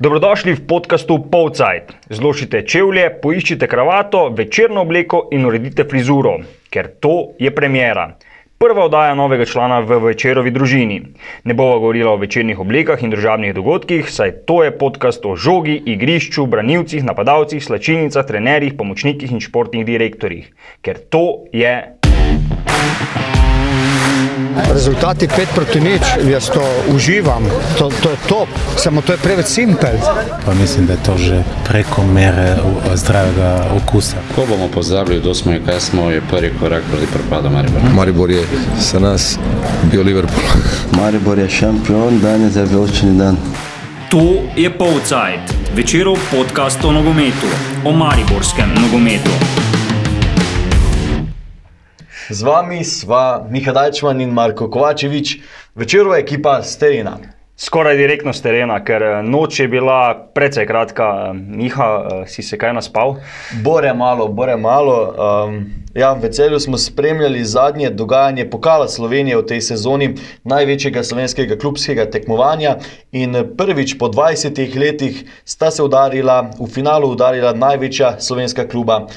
Dobrodošli 0.00 0.56
v 0.56 0.64
podkastu 0.64 1.18
Povcajt. 1.28 1.92
Zložite 2.08 2.62
čevlje, 2.64 3.20
poiščite 3.20 3.66
kravato, 3.68 4.30
večerno 4.32 4.80
obleko 4.80 5.26
in 5.28 5.44
uredite 5.44 5.84
frizuro, 5.84 6.38
ker 6.72 6.88
to 7.04 7.36
je 7.36 7.52
premjera. 7.52 8.06
Prva 8.56 8.86
oddaja 8.88 9.12
novega 9.12 9.44
člana 9.44 9.82
v 9.84 9.98
večerovi 10.06 10.54
družini. 10.56 10.96
Ne 11.44 11.52
bova 11.52 11.76
govorila 11.84 12.14
o 12.14 12.20
večernih 12.22 12.56
oblekah 12.64 13.04
in 13.04 13.12
državnih 13.12 13.52
dogodkih, 13.52 14.08
saj 14.08 14.48
to 14.48 14.62
je 14.64 14.72
podkast 14.72 15.28
o 15.28 15.36
žogi, 15.36 15.76
igrišču, 15.76 16.48
branilcih, 16.48 17.04
napadalcih, 17.04 17.60
slačilnicah, 17.60 18.24
trenerjih, 18.24 18.80
pomočnikih 18.80 19.36
in 19.36 19.44
športnih 19.44 19.84
direktorjih. 19.84 20.48
Ker 20.80 20.96
to 20.96 21.44
je. 21.52 21.76
Rezultati 24.72 25.26
5 25.26 25.46
proti 25.54 25.80
nič, 25.80 26.02
jaz 26.24 26.46
to 26.46 26.62
uživam, 26.88 27.42
to, 27.78 27.90
to 28.02 28.10
je 28.10 28.16
top, 28.28 28.48
samo 28.76 29.00
to 29.00 29.12
je 29.12 29.18
preveč 29.18 29.46
simpel. 29.46 29.96
Pa 30.46 30.54
mislim, 30.54 30.86
da 30.86 30.92
je 30.92 31.02
to 31.02 31.16
že 31.18 31.42
preko 31.64 32.04
mere 32.04 32.56
u- 32.64 32.96
zdravega 32.96 33.64
okusa. 33.76 34.16
Ko 34.34 34.46
bomo 34.46 34.68
pozabili, 34.68 35.20
kdo 35.20 35.34
smo 35.34 35.52
in 35.52 35.64
kaj 35.66 35.80
smo, 35.80 36.10
je 36.10 36.20
prvi 36.20 36.52
korak 36.60 36.82
proti 36.90 37.06
propadu 37.06 37.50
Maribora. 37.50 37.84
Maribor 37.94 38.30
je 38.30 38.44
za 38.80 38.98
nas 38.98 39.38
bio 39.82 40.02
Liverpool. 40.02 40.44
Maribor 40.98 41.38
je 41.38 41.50
šampion, 41.50 42.20
danes 42.20 42.56
je 42.56 42.64
veličini 42.64 43.18
dan. 43.18 43.36
To 44.08 44.22
je 44.56 44.70
Povcajt, 44.70 45.40
večerov 45.74 46.16
podcast 46.30 46.84
o 46.84 46.92
nogometu, 46.92 47.46
o 47.84 47.92
mariborskem 47.92 48.74
nogometu. 48.74 49.30
Z 52.30 52.42
vami 52.46 52.84
sva 52.84 53.42
Miha 53.50 53.72
Dajčman 53.74 54.20
in 54.20 54.30
Marko 54.30 54.68
Kovačevič, 54.70 55.40
večerova 55.74 56.18
ekipa 56.22 56.62
Sterina. 56.62 57.18
Skoraj 57.58 57.96
direktno 57.96 58.32
z 58.32 58.40
terena, 58.40 58.76
ker 58.86 59.02
eh, 59.02 59.14
noč 59.26 59.58
je 59.60 59.66
bila 59.68 60.14
precej 60.14 60.62
kratka. 60.66 61.34
Miha, 61.34 61.88
eh, 61.98 62.28
si 62.30 62.42
se 62.46 62.54
kaj 62.58 62.72
naspal? 62.78 63.16
Bore 63.64 63.90
malo, 63.94 64.28
bore 64.28 64.54
malo. 64.56 64.94
Um, 65.10 65.58
ja, 65.94 66.12
v 66.14 66.30
celju 66.30 66.60
smo 66.60 66.78
spremljali 66.78 67.42
zadnje 67.44 67.90
dogajanje 67.90 68.46
pokala 68.50 68.86
Slovenije 68.88 69.36
v 69.42 69.46
tej 69.50 69.60
sezoni, 69.60 70.14
največjega 70.44 71.02
slovenskega 71.02 71.58
klubskega 71.58 72.06
tekmovanja. 72.06 72.78
In 73.10 73.34
prvič 73.58 73.98
po 73.98 74.06
20 74.06 74.54
letih 74.78 75.26
sta 75.44 75.74
se 75.74 75.82
udarila, 75.82 76.46
v 76.60 76.70
finalu 76.70 77.10
udarila 77.10 77.52
največja 77.52 78.20
slovenska 78.22 78.68
kluba. 78.68 79.08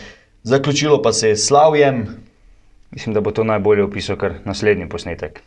Zaključilo 0.44 1.02
pa 1.02 1.14
se 1.14 1.30
je 1.30 1.38
s 1.38 1.48
slavjem, 1.48 2.23
Mislim, 2.94 3.14
da 3.14 3.22
bo 3.22 3.32
to 3.32 3.44
najbolje 3.44 3.84
opisal 3.84 4.16
kar 4.16 4.34
naslednji 4.46 4.90
posnetek. 4.90 5.42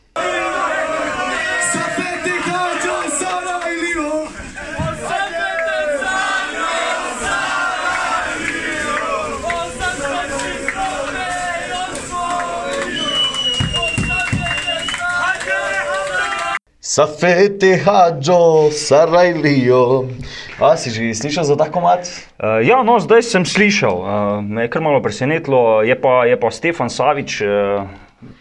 Safete 16.97 17.77
Hadžo, 17.77 18.73
Sarajlijo. 18.73 20.09
A 20.57 20.81
si 20.81 20.89
že 20.89 21.13
slišal 21.13 21.45
za 21.45 21.53
ta 21.53 21.69
komat? 21.69 22.09
Uh, 22.41 22.65
ja, 22.65 22.81
no, 22.81 22.97
zdaj 22.97 23.21
sem 23.21 23.45
slišal, 23.45 23.97
uh, 24.01 24.09
me 24.41 24.65
je 24.65 24.73
kar 24.73 24.81
malo 24.81 25.05
presenetilo. 25.05 25.85
Je 25.85 25.93
pa, 25.93 26.25
je 26.25 26.41
pa 26.41 26.49
Stefan 26.49 26.89
Savič, 26.89 27.45
uh, 27.45 27.85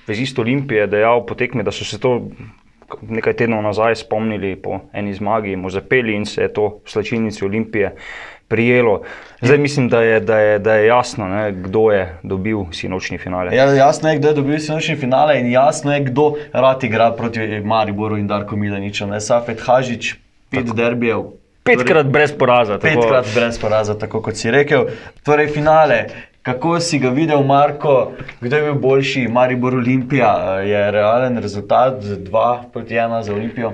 vezist 0.08 0.40
Olimpije, 0.40 0.88
dejal 0.88 1.28
po 1.28 1.36
tekmi, 1.36 1.68
da 1.68 1.76
so 1.76 1.84
se 1.84 2.00
to 2.00 2.32
nekaj 3.04 3.44
tednov 3.44 3.60
nazaj 3.60 4.08
spomnili 4.08 4.56
po 4.56 4.88
eni 4.96 5.12
zmagi, 5.12 5.60
mu 5.60 5.68
zapeli 5.68 6.16
in 6.16 6.24
se 6.24 6.48
je 6.48 6.54
to 6.56 6.80
v 6.80 6.88
slačilnici 6.88 7.44
Olimpije 7.44 7.92
prijelo. 8.48 9.02
Zdaj 9.42 9.58
mislim, 9.58 9.90
da 9.90 10.02
je, 10.02 10.20
da 10.20 10.40
je, 10.40 10.60
da 10.60 10.74
je 10.74 10.88
jasno, 10.88 11.28
ne, 11.28 11.52
kdo 11.54 11.92
je 11.92 12.18
dobil 12.24 12.58
sinočni 12.72 13.18
finale. 13.18 13.56
Ja, 13.56 13.66
jasno 13.66 14.10
je, 14.10 14.18
kdo 14.18 14.28
je 14.28 14.34
dobil 14.34 14.60
sinočni 14.60 14.96
finale 14.96 15.40
in 15.40 15.52
jasno 15.52 15.94
je, 15.94 16.00
kdo 16.02 16.34
rad 16.54 16.84
igra 16.84 17.12
proti 17.12 17.40
Mariboru 17.62 18.18
in 18.18 18.28
Darku 18.28 18.56
Milaniču. 18.56 19.08
Ne? 19.08 19.22
Safet 19.22 19.62
Hažič, 19.62 20.16
pet 20.50 20.66
derbijev. 20.68 21.24
Petkrat 21.64 22.06
brez 22.06 22.32
poraza. 22.32 22.74
tako- 22.74 23.02
Petkrat 23.02 23.26
brez 23.36 23.60
poraza, 23.60 23.94
tako 23.96 24.22
kot 24.22 24.36
si 24.36 24.52
rekel. 24.52 24.86
Torej, 25.24 25.48
finale. 25.48 26.06
Kako 26.42 26.80
si 26.80 27.00
ga 27.00 27.10
videl, 27.10 27.44
Marko, 27.44 28.12
kdo 28.42 28.56
je 28.56 28.64
bil 28.64 28.74
boljši, 28.76 29.28
Maribor 29.28 29.74
Olimpija? 29.76 30.60
Eh, 30.60 30.70
Je 30.70 30.92
realen 30.92 31.38
rezultat 31.38 31.94
2 32.04 32.64
proti 32.74 32.94
1 32.94 33.22
za 33.22 33.34
Olimpijo? 33.34 33.74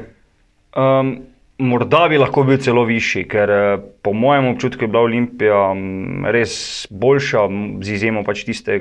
Um, 0.73 1.19
morda 1.61 2.07
bi 2.09 2.17
lahko 2.17 2.43
bil 2.47 2.59
celo 2.61 2.83
višji, 2.87 3.23
ker 3.29 3.53
eh, 3.53 3.77
po 4.03 4.13
mojem 4.17 4.49
občutku 4.51 4.83
je 4.83 4.91
bila 4.91 5.05
Olimpija 5.05 5.61
mm, 5.73 6.25
res 6.33 6.53
boljša, 6.89 7.45
z 7.85 7.97
izjemo 7.97 8.25
pač 8.27 8.43
tiste 8.47 8.79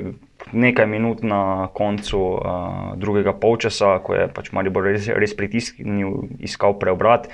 nekaj 0.51 0.87
minut 0.89 1.21
na 1.23 1.69
koncu 1.73 2.19
uh, 2.19 2.39
drugega 2.99 3.31
polčasa, 3.37 3.99
ko 4.03 4.17
je 4.17 4.25
pač 4.33 4.49
Maribor 4.51 4.83
res, 4.89 5.05
res 5.07 5.35
pritisnil, 5.37 6.25
iskal 6.43 6.75
preobrat. 6.81 7.29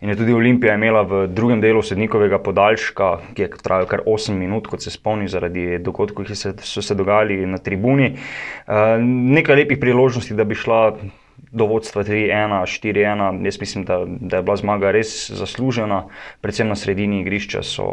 In 0.00 0.10
je 0.10 0.16
tudi 0.18 0.34
Olimpija 0.34 0.74
imela 0.78 1.04
v 1.06 1.24
drugem 1.30 1.60
delu 1.62 1.82
sednikovega 1.82 2.38
podaljška, 2.42 3.10
ki 3.36 3.44
je 3.44 3.48
trajal 3.62 3.86
kar 3.90 4.02
8 4.06 4.34
minut, 4.38 4.66
kot 4.70 4.82
se 4.82 4.94
spomnim, 4.94 5.28
zaradi 5.30 5.78
dogodkov, 5.82 6.26
ki 6.26 6.38
se, 6.38 6.54
so 6.66 6.82
se 6.82 6.96
dogajali 6.98 7.44
na 7.46 7.60
tribuni. 7.62 8.12
Uh, 8.14 8.96
nekaj 9.38 9.62
lepih 9.62 9.80
priložnosti, 9.82 10.34
da 10.38 10.46
bi 10.48 10.58
šla 10.58 10.82
do 11.52 11.66
vodstva 11.66 12.04
3-1, 12.04 12.62
4-1. 12.66 13.44
Jaz 13.44 13.60
mislim, 13.60 13.84
da, 13.84 14.04
da 14.06 14.36
je 14.36 14.42
bila 14.42 14.56
zmaga 14.56 14.90
res 14.90 15.30
zaslužena, 15.30 16.04
predvsem 16.40 16.68
na 16.68 16.76
sredini 16.76 17.20
igrišča 17.20 17.62
so 17.62 17.88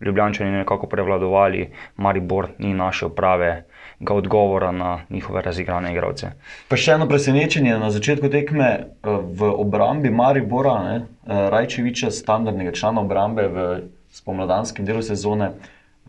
Ljubljani 0.00 0.50
nekako 0.50 0.86
prevladovali, 0.86 1.70
Maribor 1.96 2.48
ni 2.58 2.74
našel 2.74 3.08
pravega 3.08 4.14
odgovora 4.14 4.72
na 4.72 5.00
njihove 5.10 5.42
razigrane 5.42 5.90
igralce. 5.92 6.30
Pa 6.68 6.76
še 6.76 6.94
eno 6.94 7.08
presenečenje 7.08 7.78
na 7.78 7.90
začetku 7.90 8.30
tekme 8.30 8.68
eh, 8.68 8.84
v 9.10 9.50
obrambi 9.50 10.10
Maribora, 10.10 10.76
ne, 10.84 10.94
eh, 11.00 11.48
Rajčeviča, 11.50 12.12
standardnega 12.14 12.72
člana 12.72 13.02
obrambe 13.02 13.48
v 13.48 13.66
spomladanskem 14.14 14.86
delu 14.86 15.02
sezone, 15.02 15.50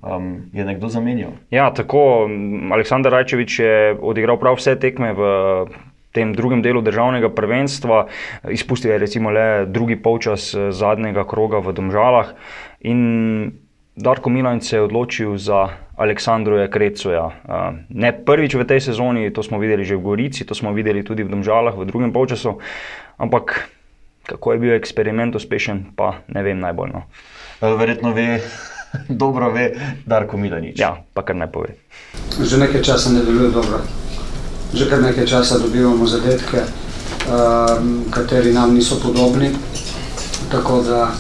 um, 0.02 0.50
je 0.54 0.66
nekdo 0.66 0.88
zamenjal. 0.90 1.32
Ja, 1.52 1.74
tako 1.74 2.28
m, 2.30 2.72
Aleksandar 2.72 3.12
Rajčevič 3.12 3.60
je 3.60 3.98
odigral 4.02 4.40
prav 4.40 4.62
vse 4.62 4.78
tekme 4.80 5.14
v 5.14 5.34
tem 6.12 6.34
drugem 6.34 6.62
delu 6.62 6.82
državnega 6.82 7.30
prvenstva, 7.30 8.08
izpustil 8.50 8.92
je 8.92 8.98
recimo 8.98 9.30
le 9.30 9.66
drugi 9.66 9.96
polčas 9.96 10.54
eh, 10.54 10.72
zadnjega 10.72 11.24
kroga 11.28 11.60
v 11.60 11.74
Domžalah 11.74 12.34
in 12.82 13.52
Darko 14.00 14.30
Milanc 14.30 14.64
se 14.64 14.78
je 14.78 14.82
odločil 14.82 15.36
za 15.38 15.68
Aleksandroja 16.00 16.68
Krecoja. 16.72 17.26
Eh, 17.30 17.72
Ne 17.90 18.12
prvič 18.16 18.56
v 18.56 18.64
tej 18.66 18.80
sezoni, 18.82 19.30
to 19.32 19.44
smo 19.44 19.60
videli 19.60 19.86
že 19.86 19.96
v 19.96 20.02
Gorici, 20.02 20.46
to 20.46 20.56
smo 20.56 20.72
videli 20.74 21.04
tudi 21.04 21.24
v 21.24 21.30
Domžalah 21.30 21.76
v 21.76 21.86
drugem 21.86 22.14
polčasu, 22.14 22.58
ampak 23.20 23.70
kako 24.24 24.54
je 24.54 24.60
bil 24.60 24.74
eksperiment 24.78 25.36
uspešen, 25.36 25.98
pa 25.98 26.22
ne 26.30 26.42
vem 26.44 26.60
najbolj. 26.60 26.90
No. 26.94 27.02
Eh, 27.62 27.76
Verjetno 27.76 28.14
ve, 28.14 28.40
dobro 29.22 29.52
ve 29.52 29.74
Darko 30.08 30.38
Milanič. 30.38 30.80
Ja, 30.80 31.04
pa 31.14 31.22
kar 31.22 31.36
ne 31.36 31.52
pove. 31.52 31.76
že 32.40 32.58
nekaj 32.58 32.82
časa 32.82 33.12
ne 33.14 33.22
deluje 33.22 33.52
dobro. 33.52 34.09
Že 34.74 34.90
kar 34.90 35.02
nekaj 35.02 35.26
časa 35.26 35.58
dobivamo 35.58 36.08
zadetke, 36.08 36.62
um, 36.62 38.06
kateri 38.12 38.54
nam 38.54 38.76
niso 38.76 39.00
podobni. 39.02 39.50
Tako 40.52 40.82
da 40.82 41.12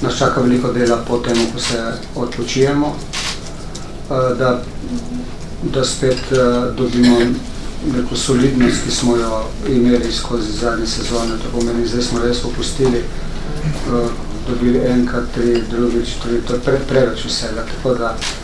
nas 0.00 0.18
čaka 0.18 0.40
veliko 0.40 0.72
dela 0.72 0.96
po 1.08 1.18
tem, 1.18 1.36
ko 1.52 1.60
se 1.60 1.76
odločijemo, 2.14 2.86
uh, 2.86 4.38
da, 4.38 4.62
da 5.62 5.84
spet 5.84 6.32
uh, 6.32 6.74
dobimo 6.76 7.18
neko 7.96 8.16
solidnost, 8.16 8.84
ki 8.84 8.90
smo 8.90 9.16
jo 9.16 9.44
imeli 9.68 10.12
skozi 10.12 10.52
zadnje 10.52 10.86
sezone. 10.86 11.36
To 11.42 11.58
pomeni, 11.58 11.86
zdaj 11.86 12.02
smo 12.02 12.20
res 12.24 12.40
popustili, 12.40 13.04
uh, 13.92 14.10
dobili 14.48 14.78
enkrat, 14.78 15.24
tri, 15.34 15.62
drugič, 15.70 16.08
tri, 16.22 16.40
to 16.46 16.54
je 16.54 16.60
pre, 16.60 16.78
preveč 16.88 17.24
vsega. 17.24 17.66
Tako 17.68 17.94
da 17.94 18.16
uh, 18.16 18.41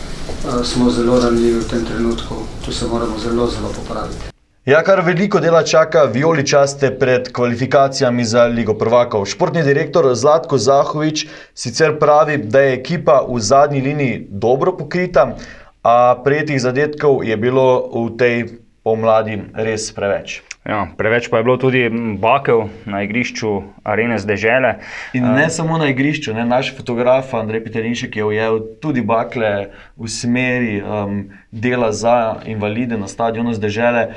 smo 0.63 0.89
zelo 0.91 1.19
ranljivi 1.19 1.59
v 1.59 1.69
tem 1.69 1.85
trenutku, 1.85 2.35
tu 2.65 2.71
se 2.71 2.87
moramo 2.87 3.17
zelo, 3.19 3.47
zelo 3.47 3.71
popraviti. 3.75 4.29
Ja, 4.65 4.83
kar 4.83 5.01
veliko 5.01 5.39
dela 5.39 5.63
čaka 5.63 6.03
vijoličaste 6.03 6.91
pred 6.99 7.31
kvalifikacijami 7.33 8.25
za 8.25 8.43
Ligo 8.43 8.73
prvakov. 8.73 9.25
Športni 9.25 9.63
direktor 9.63 10.15
Zlatko 10.15 10.57
Zahovič 10.57 11.25
sicer 11.55 11.95
pravi, 11.99 12.37
da 12.37 12.59
je 12.61 12.73
ekipa 12.73 13.23
v 13.29 13.39
zadnji 13.39 13.81
liniji 13.81 14.27
dobro 14.29 14.77
pokrita, 14.77 15.35
a 15.83 16.21
prejetih 16.23 16.61
zadetkov 16.61 17.23
je 17.23 17.37
bilo 17.37 17.89
v 17.93 18.17
tej 18.17 18.45
pomladi 18.83 19.41
res 19.53 19.91
preveč. 19.95 20.41
Ja, 20.65 20.87
preveč 20.97 21.29
pa 21.31 21.37
je 21.37 21.43
bilo 21.43 21.57
tudi 21.57 21.89
bakel 22.19 22.67
na 22.85 23.03
igrišču 23.03 23.61
Arene 23.83 24.19
Zdežele. 24.19 24.73
In 25.15 25.23
ne 25.23 25.47
samo 25.49 25.77
na 25.79 25.87
igrišču, 25.87 26.33
ne, 26.35 26.43
naš 26.45 26.73
fotograf 26.77 27.33
Andrej 27.33 27.63
Peterinšek 27.63 28.15
je 28.15 28.25
ujel 28.25 28.59
tudi 28.83 29.01
bakle 29.01 29.71
v 29.95 30.11
smeri 30.11 30.81
um, 30.83 31.23
dela 31.51 31.93
za 31.95 32.43
invalide 32.45 32.99
na 32.99 33.07
stadionu 33.07 33.55
Zdežele. 33.55 34.11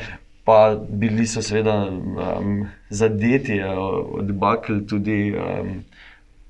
Pa 0.44 0.74
bili 0.74 1.26
so 1.30 1.38
seveda 1.42 1.86
um, 1.86 2.66
zadeti 2.90 3.60
uh, 3.62 3.78
od 4.18 4.32
bakel 4.34 4.82
tudi 4.90 5.30
um, 5.38 5.84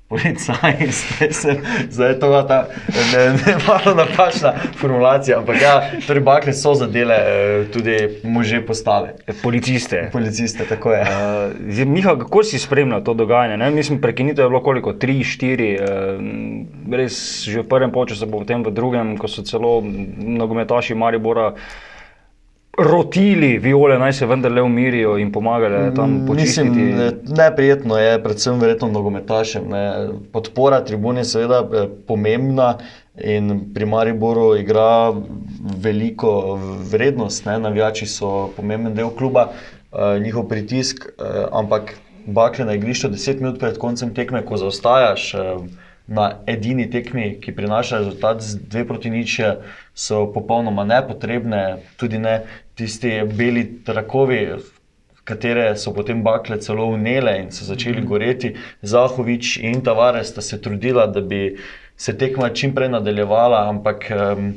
policaj, 0.09 0.73
zdaj, 0.97 1.55
zdaj 1.89 2.09
je 2.09 2.19
to 2.19 2.43
ta 2.47 2.67
ne, 3.13 3.25
ne, 3.29 3.55
malo 3.67 3.95
napačna 3.95 4.53
formulacija, 4.77 5.39
ampak 5.39 5.61
ja, 5.61 5.91
torej 6.07 6.23
bakle 6.23 6.53
so 6.53 6.73
zadele 6.73 7.15
eh, 7.15 7.65
tudi 7.73 7.97
može 8.23 8.61
postave. 8.65 9.15
Policiste. 9.43 10.09
Policiste, 10.11 10.65
tako 10.69 10.91
je. 10.91 11.01
Uh, 11.01 11.87
Miha, 11.87 12.17
kako 12.19 12.43
si 12.43 12.59
spremljal 12.59 13.03
to 13.03 13.13
dogajanje? 13.13 13.57
Ne? 13.57 13.71
Mislim, 13.71 14.01
prekinitev 14.01 14.45
je 14.45 14.49
bilo 14.49 14.63
koliko? 14.63 14.93
Tri, 14.93 15.23
štiri, 15.23 15.79
uh, 15.79 16.97
res 16.97 17.43
že 17.43 17.61
v 17.61 17.67
prvem 17.67 17.91
času, 18.07 18.27
potem 18.31 18.63
v 18.63 18.71
drugem, 18.71 19.17
ko 19.17 19.27
so 19.27 19.43
celo 19.43 19.81
nogometaši 20.17 20.95
Maribora 20.95 21.53
rotili 22.77 23.57
viole, 23.59 23.99
naj 23.99 24.13
se 24.13 24.25
vendarle 24.25 24.61
umirijo 24.61 25.17
in 25.17 25.31
pomagali 25.31 25.95
tam 25.95 26.23
počistiti. 26.27 26.69
Mislim, 26.69 26.97
ne- 26.97 27.11
neprijetno 27.37 27.97
je, 27.97 28.23
predvsem 28.23 28.59
verjetno 28.59 28.87
nogometašem. 28.87 29.69
Ne. 29.69 30.09
Podpora 30.31 30.83
tribune 30.85 31.21
je 31.21 31.25
seveda 31.25 31.59
eh, 31.73 31.87
pomembna 32.07 32.77
in 33.23 33.73
pri 33.73 33.85
Mariboru 33.85 34.55
igra 34.55 35.13
veliko 35.77 36.59
vrednost. 36.91 37.45
Ne. 37.45 37.59
Navijači 37.59 38.05
so 38.05 38.49
pomemben 38.55 38.93
del 38.93 39.09
kluba, 39.09 39.47
eh, 39.91 40.19
njihov 40.19 40.47
pritisk, 40.47 41.05
eh, 41.05 41.45
ampak 41.51 41.93
bakle 42.25 42.65
na 42.65 42.73
igrišču 42.73 43.07
10 43.07 43.41
minut 43.41 43.59
pred 43.59 43.77
koncem 43.77 44.13
tekme, 44.13 44.45
ko 44.45 44.57
zaostajaš. 44.57 45.35
Na 46.07 46.43
edini 46.47 46.89
tekmi, 46.91 47.37
ki 47.39 47.53
prinaša 47.55 48.01
rezultat 48.01 48.41
z 48.43 48.59
2 48.67 48.83
proti 48.87 49.09
nič, 49.09 49.39
so 49.95 50.25
popolnoma 50.33 50.83
nepotrebne, 50.83 51.79
tudi 51.95 52.19
ne 52.19 52.41
tisti 52.75 53.21
beli 53.23 53.63
trakovi, 53.87 54.41
katere 55.23 55.75
so 55.79 55.93
potem 55.95 56.23
bakle 56.23 56.59
celo 56.59 56.85
unele 56.91 57.37
in 57.39 57.51
so 57.51 57.65
začeli 57.65 58.03
goreti. 58.03 58.55
Zahovič 58.81 59.57
in 59.63 59.81
Tavares 59.81 60.27
sta 60.33 60.41
se 60.41 60.59
trudila, 60.61 61.07
da 61.07 61.21
bi 61.21 61.55
se 61.95 62.17
tekma 62.17 62.49
čim 62.49 62.75
prej 62.75 62.89
nadaljevala, 62.89 63.69
ampak 63.69 64.09
um, 64.11 64.53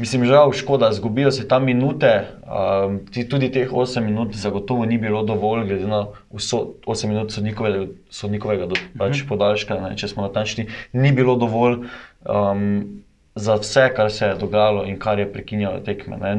mislim, 0.00 0.24
žal, 0.24 0.52
škoda, 0.52 0.92
zgubijo 0.92 1.30
se 1.30 1.48
tam 1.48 1.64
minute. 1.64 2.26
Um, 2.46 3.00
tudi 3.30 3.50
teh 3.52 3.70
8 3.72 4.00
minut 4.00 4.34
zagotovo 4.34 4.84
ni 4.84 4.98
bilo 4.98 5.22
dovolj, 5.22 5.66
glede 5.68 5.86
na 5.86 6.06
vso 6.32 6.74
8 6.86 7.08
minut 7.08 7.32
sodnikovega, 7.32 7.86
sodnikovega 8.10 8.66
do, 8.66 8.78
pač 8.98 9.22
podaljška, 9.28 9.76
ne, 9.80 9.92
če 9.96 10.08
smo 10.08 10.24
natančni, 10.26 10.66
ni 10.92 11.12
bilo 11.12 11.36
dovolj. 11.36 11.84
Um, 12.24 13.00
Za 13.40 13.54
vse, 13.54 13.84
kar 13.94 14.08
se 14.10 14.26
je 14.26 14.34
dogajalo 14.40 14.82
in 14.90 14.96
kar 14.98 15.20
je 15.22 15.24
prekinjalo 15.32 15.78
tekme. 15.86 16.16
Ne. 16.18 16.30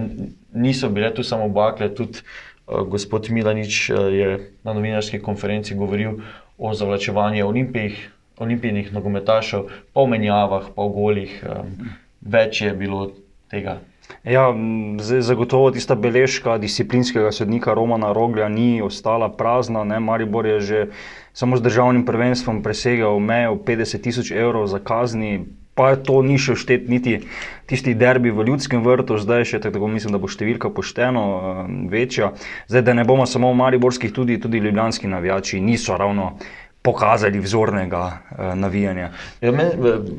Niso 0.53 0.89
bile 0.91 1.13
tu 1.15 1.23
samo 1.23 1.47
bakle, 1.49 1.87
tudi 1.95 2.19
uh, 2.19 2.83
gospod 2.83 3.29
Milanič 3.31 3.77
uh, 3.89 4.09
je 4.11 4.51
na 4.67 4.73
novinarski 4.75 5.21
konferenci 5.23 5.75
govoril 5.75 6.19
o 6.57 6.73
zavlačevanju 6.73 7.47
olimpijskih 7.47 8.91
nogometašev, 8.93 9.71
po 9.93 10.05
menjavah, 10.05 10.67
po 10.75 10.89
golih. 10.89 11.39
Um, 11.47 11.95
več 12.21 12.61
je 12.61 12.73
bilo 12.75 13.11
tega. 13.51 13.79
Ja, 14.23 14.49
zagotovo 15.19 15.71
tista 15.71 15.95
beležka 15.95 16.57
disciplinskega 16.57 17.31
sodnika 17.31 17.73
Romana 17.73 18.11
Roglja 18.13 18.49
ni 18.49 18.81
ostala 18.81 19.29
prazna. 19.29 19.83
Ne? 19.83 19.99
Maribor 19.99 20.45
je 20.45 20.59
že 20.59 20.79
samo 21.33 21.57
z 21.57 21.61
državnim 21.61 22.05
prvenstvom 22.05 22.63
presegel 22.63 23.19
mejo 23.19 23.55
50 23.55 24.01
tisoč 24.03 24.31
evrov 24.31 24.67
za 24.67 24.79
kazni. 24.79 25.45
Pa 25.71 25.95
to 25.95 26.19
ni 26.19 26.35
še 26.35 26.57
štet 26.59 26.89
niti 26.91 27.21
tisti 27.65 27.93
derbi 27.95 28.27
v 28.35 28.43
ljudskem 28.43 28.83
vrtu, 28.83 29.15
zdaj 29.15 29.45
še 29.47 29.59
tako 29.63 29.87
mislim, 29.87 30.11
da 30.11 30.19
bo 30.19 30.27
številka 30.27 30.67
pošteno 30.67 31.23
večja. 31.87 32.33
Zdaj, 32.67 32.83
da 32.83 32.93
ne 32.93 33.07
bomo 33.07 33.23
samo 33.23 33.53
v 33.53 33.59
Mariborskih, 33.63 34.11
tudi, 34.11 34.35
tudi 34.35 34.59
ljubljanski 34.59 35.07
navijači 35.07 35.63
niso 35.63 35.95
ravno 35.95 36.35
pokazali 36.81 37.39
vzornega 37.39 38.05
uh, 38.31 38.53
navijanja. 38.55 39.11
Ja, 39.41 39.51
men, 39.51 39.69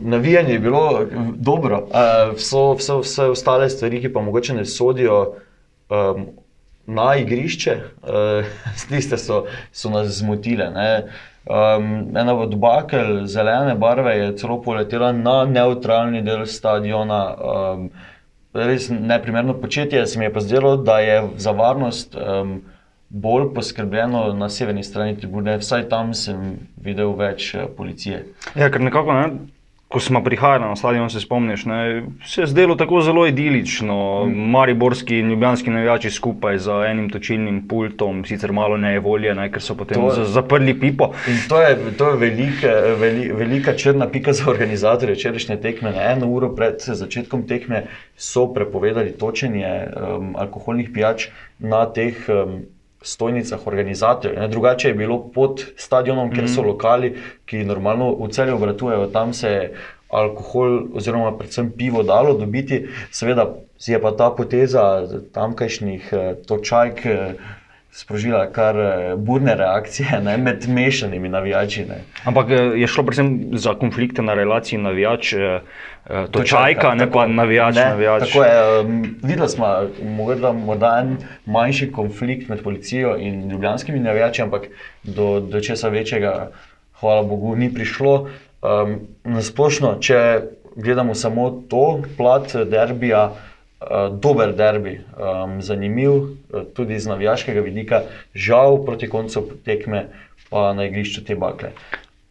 navijanje 0.03 0.53
je 0.53 0.59
bilo 0.59 1.07
dobro, 1.35 1.79
uh, 1.79 2.37
vse, 2.37 2.57
vse, 2.79 2.95
vse 3.03 3.23
ostale 3.23 3.71
stvari, 3.71 4.01
ki 4.01 4.13
pa 4.13 4.23
mogoče 4.23 4.55
ne 4.55 4.65
sodijo 4.65 5.35
um, 5.91 6.27
na 6.87 7.17
igrišče, 7.17 7.77
uh, 8.03 8.47
tiste 8.89 9.19
so, 9.19 9.45
so 9.73 9.91
nas 9.91 10.09
zmotile. 10.19 10.71
Ne. 10.71 11.05
Um, 11.47 12.17
ena 12.17 12.35
od 12.39 12.55
bakel 12.59 13.27
zelene 13.27 13.75
barve 13.75 14.17
je 14.17 14.37
celo 14.37 14.61
poletela 14.63 15.13
na 15.13 15.45
neutralni 15.45 16.23
del 16.23 16.47
stadiona. 16.47 17.23
Um, 17.35 17.91
res 18.55 18.89
neprimerno 18.91 19.55
početje, 19.61 20.07
se 20.07 20.19
mi 20.19 20.25
je 20.25 20.33
pa 20.33 20.41
zdelo, 20.41 20.77
da 20.77 20.99
je 21.01 21.23
za 21.37 21.51
varnost 21.51 22.15
um, 22.15 22.61
bolj 23.13 23.51
poskrbljeno 23.55 24.33
na 24.33 24.49
severni 24.49 24.83
strani 24.83 25.17
tribune, 25.17 25.59
vsaj 25.59 25.89
tam 25.89 26.15
sem 26.15 26.55
videl 26.79 27.13
več 27.13 27.55
eh, 27.55 27.67
policije. 27.77 28.23
Ja, 28.57 28.71
ker 28.71 28.81
nekako, 28.81 29.13
ne, 29.13 29.27
ko 29.89 30.01
smo 30.01 30.23
prihajali 30.25 30.65
na 30.65 30.77
stadion, 30.77 31.11
se 31.13 31.21
spomniš, 31.21 31.67
ne, 31.67 31.81
se 32.25 32.41
je 32.41 32.47
zdelo 32.47 32.73
tako 32.75 33.03
zelo 33.03 33.27
idilično. 33.27 33.99
Mm. 34.25 34.49
Mariborski 34.51 35.19
in 35.19 35.29
ljubljanski 35.29 35.71
navijači 35.71 36.11
skupaj 36.11 36.59
z 36.59 36.71
enim 36.89 37.11
točilnim 37.11 37.69
pultom, 37.69 38.25
sicer 38.25 38.53
malo 38.53 38.77
nevolje, 38.77 39.35
ne, 39.35 39.51
ker 39.53 39.61
so 39.61 39.77
potem 39.77 40.01
To 40.01 40.09
je- 40.09 40.15
za- 40.15 40.25
zaprli 40.33 40.81
pipo. 40.81 41.11
To 41.49 41.61
je, 41.61 41.77
to 41.99 42.09
je 42.09 42.17
velika, 42.17 42.73
veli, 42.99 43.29
velika 43.35 43.77
črna 43.77 44.09
pika 44.09 44.33
za 44.33 44.49
organizatorje 44.51 45.15
včerajšnje 45.15 45.57
tekme. 45.57 45.93
Na 45.93 46.13
eno 46.13 46.27
uro 46.29 46.55
pred 46.57 46.81
začetkom 46.81 47.45
tekme 47.45 47.85
so 48.17 48.47
prepovedali 48.49 49.13
točenje 49.13 49.75
um, 49.93 50.33
alkoholnih 50.37 50.89
pijač 50.91 51.29
na 51.59 51.85
teh 51.87 52.17
um, 52.29 52.63
stojnicah 53.03 53.67
organizatorjev. 53.67 54.49
Drugače 54.49 54.89
je 54.89 54.95
bilo 54.95 55.19
pod 55.35 55.65
stadionom, 55.77 56.31
ker 56.31 56.49
so 56.49 56.63
lokali, 56.63 57.15
ki 57.47 57.65
normalno 57.65 58.13
v 58.21 58.29
celju 58.33 58.57
obratujejo, 58.57 59.07
tam 59.13 59.33
se 59.33 59.51
je 59.51 59.75
alkohol, 60.13 60.83
oziroma 60.95 61.33
predvsem 61.39 61.71
pivo, 61.77 62.03
dalo 62.03 62.35
dobiti. 62.39 62.87
Seveda 63.11 63.49
je 63.87 64.01
pa 64.03 64.13
ta 64.17 64.31
poteza 64.31 65.09
tamkajšnjih 65.33 66.13
eh, 66.13 66.35
točajk. 66.47 67.07
Sprožila 67.93 68.47
kar 68.49 68.77
eh, 68.77 69.17
burne 69.17 69.55
reakcije 69.55 70.21
ne, 70.25 70.37
med 70.37 70.69
mešanimi 70.69 71.29
navijači. 71.29 71.85
Ne. 71.85 71.99
Ampak 72.25 72.51
eh, 72.51 72.61
je 72.81 72.87
šlo 72.87 73.05
predvsem 73.05 73.51
za 73.53 73.75
konflikte 73.75 74.23
na 74.23 74.35
relaciji 74.35 74.79
navijač, 74.81 75.33
eh, 75.33 75.61
eh, 76.07 76.25
točajka, 76.33 76.95
ne 76.95 77.11
pa 77.13 77.27
navijač, 77.27 77.77
ne, 77.77 77.85
navijač. 77.85 78.25
Tako 78.33 78.45
je. 78.45 78.81
Um, 78.81 79.05
videli 79.23 79.49
smo 79.49 79.75
morda, 80.17 80.53
morda 80.53 80.95
en 81.03 81.19
manjši 81.45 81.91
konflikt 81.93 82.49
med 82.49 82.65
policijo 82.65 83.17
in 83.21 83.51
ljubljanskimi 83.51 84.01
navijači, 84.01 84.43
ampak 84.43 84.67
do, 85.03 85.41
do 85.41 85.61
česa 85.61 85.89
večjega, 85.89 86.51
hvala 87.01 87.23
Bogu, 87.23 87.57
ni 87.57 87.75
prišlo. 87.75 88.29
Um, 88.63 88.99
Nasplošno, 89.25 89.99
če 90.01 90.41
gledamo 90.77 91.15
samo 91.15 91.51
to 91.69 92.03
plat 92.17 92.57
derbija, 92.57 93.27
uh, 93.27 93.52
dober 94.23 94.55
derbi, 94.57 94.99
um, 94.99 95.61
zanimiv, 95.63 96.13
uh, 96.13 96.67
tudi 96.75 96.99
z 96.99 97.11
navijaškega 97.11 97.61
vidika, 97.61 98.03
žal 98.35 98.85
proti 98.85 99.09
koncu 99.09 99.47
tekme 99.65 100.07
pa 100.51 100.73
na 100.77 100.85
igrišču 100.85 101.25
te 101.25 101.35
bakle. 101.35 101.73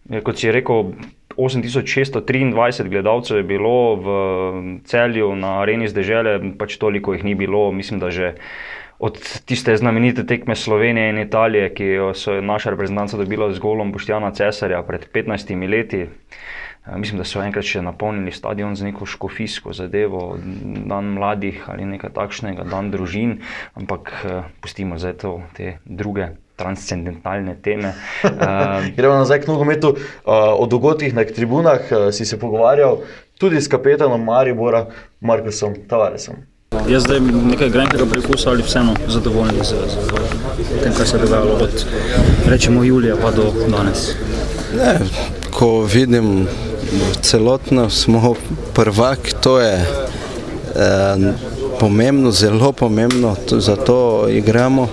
Ja, 0.09 0.21
Kot 0.21 0.37
si 0.37 0.51
rekel, 0.51 0.93
8623 1.37 2.89
gledalcev 2.89 3.37
je 3.37 3.43
bilo 3.43 3.95
v 3.95 4.07
celju 4.85 5.35
na 5.35 5.61
areni 5.61 5.87
zdržele, 5.87 6.39
pač 6.59 6.77
toliko 6.77 7.15
jih 7.15 7.23
ni 7.23 7.35
bilo, 7.35 7.71
mislim, 7.71 7.99
da 7.99 8.11
že. 8.11 8.35
Od 9.01 9.17
tiste 9.49 9.73
znamenite 9.77 10.21
tekme 10.29 10.53
Slovenije 10.55 11.09
in 11.09 11.17
Italije, 11.17 11.71
ki 11.73 11.85
so 12.13 12.35
naša 12.41 12.69
reprezentanca 12.69 13.17
dobila 13.17 13.47
z 13.49 13.57
golom 13.57 13.89
Boštjana 13.91 14.29
Cesarja 14.31 14.83
pred 14.85 15.07
15 15.09 15.69
leti. 15.69 16.05
Eh, 16.91 16.97
Mislim, 16.97 17.17
da 17.17 17.25
so 17.25 17.41
enkrat 17.43 17.65
še 17.65 17.81
napolnili 17.81 18.31
stadion 18.31 18.75
z 18.75 18.89
neko 18.89 19.05
škofijsko 19.05 19.73
zadevo, 19.73 20.37
dan 20.87 21.13
mladih 21.15 21.63
ali 21.71 21.85
nekaj 21.85 22.13
takšnega, 22.15 22.67
dan 22.69 22.91
družin, 22.91 23.39
ampak 23.79 24.11
eh, 24.23 24.41
pustimo 24.61 24.99
zdaj 24.99 25.17
to, 25.23 25.35
te 25.57 25.77
druge 25.85 26.33
transcendentalne 26.55 27.55
teme. 27.63 27.93
Eh, 28.41 28.91
Gremo 28.97 29.15
nazaj 29.21 29.41
k 29.43 29.47
nogometu. 29.47 29.91
Uh, 29.91 30.53
o 30.57 30.65
dogodkih 30.69 31.13
na 31.13 31.23
tribunah 31.25 31.89
uh, 31.91 32.09
si 32.13 32.25
se 32.25 32.39
pogovarjal 32.39 33.01
tudi 33.37 33.61
s 33.61 33.69
kapetanom 33.69 34.23
Maribora, 34.23 34.85
Markusom 35.21 35.75
Tavaresom. 35.89 36.41
Je 36.89 36.99
zdaj 36.99 37.19
nekaj 37.21 37.69
grenkega 37.69 38.05
prikusa 38.05 38.49
ali 38.49 38.63
vseeno 38.63 38.95
zadovoljni 39.07 39.63
z, 39.63 39.75
z, 39.91 39.95
z 40.07 40.81
tem, 40.83 40.93
kar 40.97 41.07
se 41.07 41.17
je 41.17 41.21
dogajalo 41.21 41.53
od 41.53 41.85
rečemo 42.47 42.83
julija 42.83 43.15
pa 43.21 43.31
do 43.31 43.51
danes? 43.67 44.15
Ne, 44.77 44.99
ko 45.51 45.83
vidim 45.93 46.47
celotno, 47.21 47.89
smo 47.89 48.35
prvak, 48.73 49.19
to 49.41 49.59
je 49.59 49.73
eh, 50.75 51.33
pomembno, 51.79 52.31
zelo 52.31 52.71
pomembno, 52.71 53.35
to- 53.45 53.59
zato 53.59 54.25
igramo. 54.29 54.87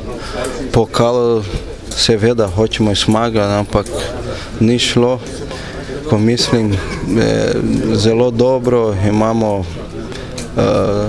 Pokal 0.73 1.43
seveda 1.91 2.47
hočemo 2.47 2.95
zmagati, 2.95 3.53
ampak 3.53 3.87
ni 4.61 4.79
šlo. 4.79 5.19
Ko 6.11 6.19
mislim, 6.19 6.73
eh, 6.73 7.53
zelo 7.95 8.31
dobro 8.31 8.95
imamo 9.09 9.65
eh, 10.57 11.09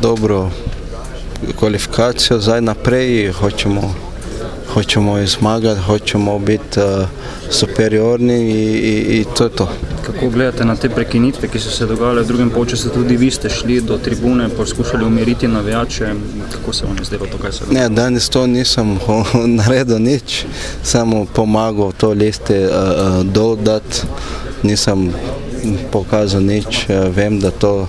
dobro 0.00 0.50
kvalifikacijo, 1.58 2.38
zdaj 2.40 2.60
naprej 2.60 3.32
hočemo, 3.32 3.94
hoćemo 4.74 5.26
zmagati, 5.26 5.80
hoćemo 5.80 6.38
biti 6.38 6.80
uh, 6.80 7.08
superiorni 7.50 8.34
i, 8.34 8.74
i, 8.74 9.20
i 9.20 9.24
to 9.36 9.44
je 9.44 9.50
to. 9.50 9.68
Kako 10.06 10.30
gledate 10.30 10.64
na 10.64 10.76
te 10.76 10.88
prekinitve, 10.88 11.48
ki 11.48 11.60
so 11.60 11.70
se 11.70 11.86
dogajale 11.86 12.22
v 12.22 12.26
drugem 12.26 12.50
polčasu, 12.50 12.90
tudi 12.90 13.16
vi 13.16 13.30
ste 13.30 13.50
šli 13.50 13.80
do 13.80 13.98
tribune, 13.98 14.48
poskušali 14.48 15.04
umiriti 15.04 15.48
navijače, 15.48 16.12
kako 16.52 16.72
se 16.72 16.86
vam 16.86 16.96
je 16.98 17.04
zdelo 17.04 17.26
to, 17.26 17.38
kaj 17.38 17.52
se 17.52 17.64
je 17.64 17.80
Ne, 17.80 17.88
danes 17.88 18.28
to 18.28 18.46
nisem 18.46 18.98
naredil 19.60 19.98
nič, 19.98 20.44
samo 20.82 21.26
pomagal 21.34 21.92
to 21.92 22.10
liste 22.10 22.66
uh, 22.66 22.72
uh, 22.72 23.24
dol 23.26 23.56
dati, 23.56 24.02
nisem 24.62 25.12
pokazal 25.92 26.42
nič, 26.42 26.86
vem, 26.88 27.40
da 27.40 27.50
to 27.50 27.88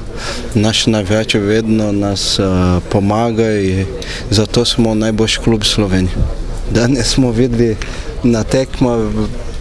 naši 0.53 0.89
navijači 0.89 1.39
vedno 1.39 1.91
nas 1.91 2.39
uh, 2.39 2.45
pomagajo 2.89 3.61
in 3.61 3.85
zato 4.29 4.65
smo 4.65 4.95
najboljši 4.95 5.39
klub 5.39 5.61
v 5.61 5.65
Sloveniji. 5.65 6.44
Danes 6.75 7.07
smo 7.07 7.31
videli 7.31 7.77
na 8.23 8.43
tekmah 8.43 8.99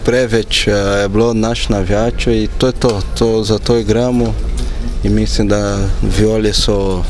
preveč 0.04 0.66
uh, 0.66 0.75
je 1.02 1.09
bilo 1.09 1.35
naš 1.35 1.68
navijačev 1.68 2.33
in 2.33 2.49
to 2.59 2.66
je 2.66 2.73
to, 2.73 3.00
to 3.18 3.44
zato 3.44 3.78
igramo 3.78 4.35
in 5.04 5.14
mislim, 5.14 5.49
da 5.49 5.78
violi 6.18 6.52
so 6.52 7.02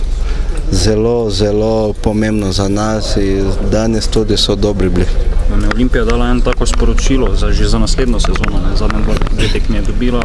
zelo, 0.70 1.30
zelo 1.30 1.92
pomembno 1.92 2.52
za 2.52 2.68
nas 2.68 3.16
in 3.16 3.50
danes 3.70 4.06
tudi 4.06 4.36
so 4.36 4.54
dobri 4.54 4.88
bili. 4.88 5.06
Vam 5.50 5.62
je 5.62 5.68
Olimpija 5.74 6.04
dala 6.04 6.26
eno 6.26 6.40
tako 6.40 6.66
sporočilo 6.66 7.36
za, 7.36 7.52
že 7.52 7.68
za 7.68 7.78
naslednjo 7.78 8.20
sezono, 8.20 8.58
ne? 8.70 8.76
zadnje 8.76 8.98
dve 9.36 9.48
tekme 9.48 9.76
je 9.76 9.82
dobila, 9.82 10.20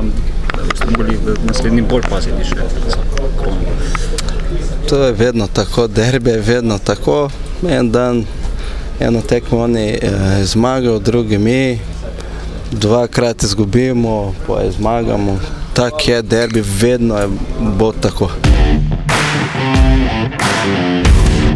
da 0.57 0.63
boste 0.69 0.85
morali 0.97 1.17
v 1.25 1.45
naslednji 1.45 1.81
bolj 1.81 2.01
paziti 2.09 2.43
še 2.43 2.55
za 2.89 2.97
krono. 3.41 3.57
To 4.89 5.03
je 5.03 5.11
vedno 5.11 5.47
tako, 5.53 5.87
derbe 5.87 6.31
je 6.31 6.41
vedno 6.41 6.77
tako. 6.77 7.29
En 7.69 7.91
dan, 7.91 8.25
eno 8.99 9.21
tekmo 9.21 9.59
oni 9.59 9.89
eh, 9.89 9.99
zmagajo, 10.43 10.99
drugi 10.99 11.37
mi, 11.37 11.79
dvakrat 12.71 13.43
izgubimo, 13.43 14.33
pa 14.47 14.59
je 14.61 14.71
zmagamo. 14.71 15.39
Tak 15.73 16.07
je 16.07 16.21
derbi, 16.21 16.63
vedno 16.81 17.17
je 17.17 17.27
bo 17.59 17.91
tako. 17.91 18.29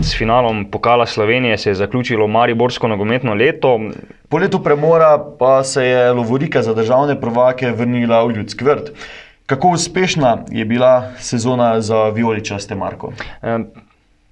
S 0.01 0.17
finalom 0.17 0.71
pokala 0.71 1.05
Slovenije 1.05 1.57
se 1.57 1.69
je 1.69 1.75
zaključilo 1.75 2.27
Mariborsko 2.27 2.88
nogometno 2.88 3.33
leto. 3.33 3.79
Po 4.29 4.38
letu 4.38 4.63
premora 4.63 5.25
pa 5.39 5.63
se 5.63 5.85
je 5.85 6.12
Lovorika 6.12 6.62
za 6.62 6.73
državne 6.73 7.21
prvake 7.21 7.71
vrnila 7.71 8.23
v 8.23 8.31
ljudski 8.31 8.65
vrt. 8.65 8.91
Kako 9.45 9.67
uspešna 9.67 10.38
je 10.51 10.65
bila 10.65 11.12
sezona 11.19 11.81
za 11.81 12.09
Violičaste, 12.09 12.75
Marko? 12.75 13.13
Eh, 13.41 13.59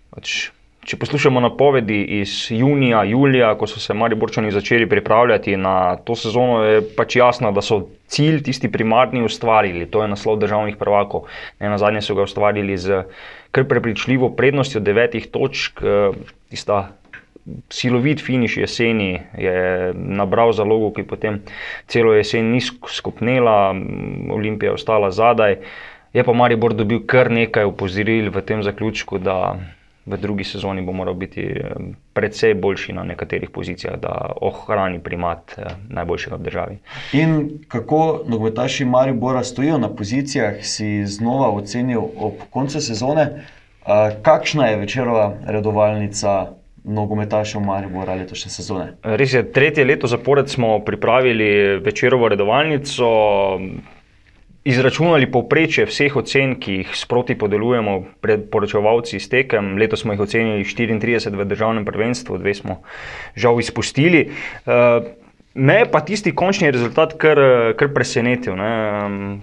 Pač, 0.09 0.49
če 0.85 0.97
poslušamo 0.97 1.39
napovedi 1.43 1.99
iz 2.21 2.47
junija, 2.49 3.03
julija, 3.05 3.51
ko 3.57 3.67
so 3.69 3.79
se 3.79 3.93
Mariborčani 3.93 4.51
začeli 4.51 4.87
pripravljati 4.89 5.57
na 5.57 5.95
to 6.05 6.15
sezono, 6.17 6.63
je 6.65 6.81
pač 6.97 7.15
jasno, 7.19 7.51
da 7.53 7.61
so 7.61 7.83
cilj 8.11 8.41
tisti 8.47 8.71
primarni 8.71 9.21
ustvarili, 9.23 9.85
to 9.85 10.01
je 10.01 10.09
naslov 10.11 10.39
državnih 10.41 10.79
prvakov. 10.79 11.29
Ne, 11.59 11.69
na 11.69 11.77
zadnje 11.77 12.01
so 12.01 12.17
ga 12.17 12.25
ustvarili 12.25 12.77
z 12.77 13.03
kar 13.51 13.67
prepričljivo 13.69 14.31
prednostjo 14.35 14.81
devetih 14.81 15.29
točk, 15.31 15.83
eh, 15.83 16.17
tista 16.49 16.87
silovit 17.69 18.21
finiš 18.25 18.57
jeseni 18.57 19.21
je 19.37 19.93
nabral 19.93 20.53
zalogo, 20.53 20.91
ki 20.93 21.03
potem 21.03 21.41
celo 21.87 22.13
jesen 22.13 22.51
ni 22.51 22.61
sk- 22.61 22.89
skopnela, 22.89 23.73
m, 23.73 24.31
Olimpija 24.31 24.69
je 24.69 24.73
ostala 24.77 25.11
zadaj. 25.11 25.57
Je 26.13 26.23
pa 26.23 26.33
Maribor 26.33 26.73
dobil 26.73 27.05
kar 27.07 27.31
nekaj 27.31 27.63
opozoril 27.63 28.29
v 28.31 28.41
tem 28.41 28.63
zaključku, 28.63 29.17
da 29.17 29.55
v 30.05 30.17
drugi 30.17 30.43
sezoni 30.43 30.81
bo 30.81 30.91
moral 30.91 31.13
biti 31.13 31.41
eh, 31.41 31.73
precej 32.13 32.53
boljši 32.53 32.93
na 32.93 33.03
nekaterih 33.03 33.49
pozicijah, 33.49 33.99
da 33.99 34.31
ohrani 34.41 34.99
primat 34.99 35.53
eh, 35.57 35.63
najboljšega 35.89 36.35
v 36.35 36.43
državi. 36.43 36.77
In 37.13 37.49
kako 37.67 38.21
nogometaši 38.27 38.85
Maribora 38.85 39.43
stojijo 39.43 39.77
na 39.77 39.89
pozicijah, 39.89 40.53
si 40.61 41.05
znova 41.05 41.49
ocenil 41.49 42.01
ob 42.17 42.33
koncu 42.49 42.81
sezone. 42.81 43.43
Kakšna 44.21 44.67
je 44.67 44.77
večerova 44.77 45.33
redovalnica 45.45 46.51
nogometašev 46.83 47.61
Maribora 47.61 48.13
letošnje 48.13 48.51
sezone? 48.51 48.93
Res 49.03 49.33
je, 49.33 49.43
tretje 49.51 49.85
leto 49.85 50.07
zapored 50.07 50.49
smo 50.49 50.79
pripravili 50.79 51.79
večerovo 51.79 52.29
redovalnico, 52.29 53.05
izračunali 54.63 55.31
povprečje 55.31 55.87
vseh 55.89 56.15
ocen, 56.15 56.55
ki 56.61 56.81
jih 56.81 56.91
sproti 56.97 57.37
podeljujemo 57.37 57.95
pred 58.21 58.49
poročevalci 58.51 59.19
s 59.19 59.29
tekem. 59.29 59.75
Letos 59.77 60.03
smo 60.05 60.13
jih 60.13 60.21
ocenili 60.21 60.63
34 60.63 61.33
v 61.37 61.47
državnem 61.49 61.85
prvenstvu, 61.85 62.37
dve 62.37 62.53
smo 62.53 62.81
žal 63.35 63.59
izpustili. 63.59 64.29
Uh, 64.65 65.21
Me 65.53 65.73
je 65.75 65.85
pa 65.91 65.99
tisti 65.99 66.31
končni 66.31 66.69
rezultat 66.71 67.17
kar, 67.19 67.39
eh, 67.39 67.73
kar 67.75 67.89
presenetil. 67.91 68.55
Ne? 68.55 68.69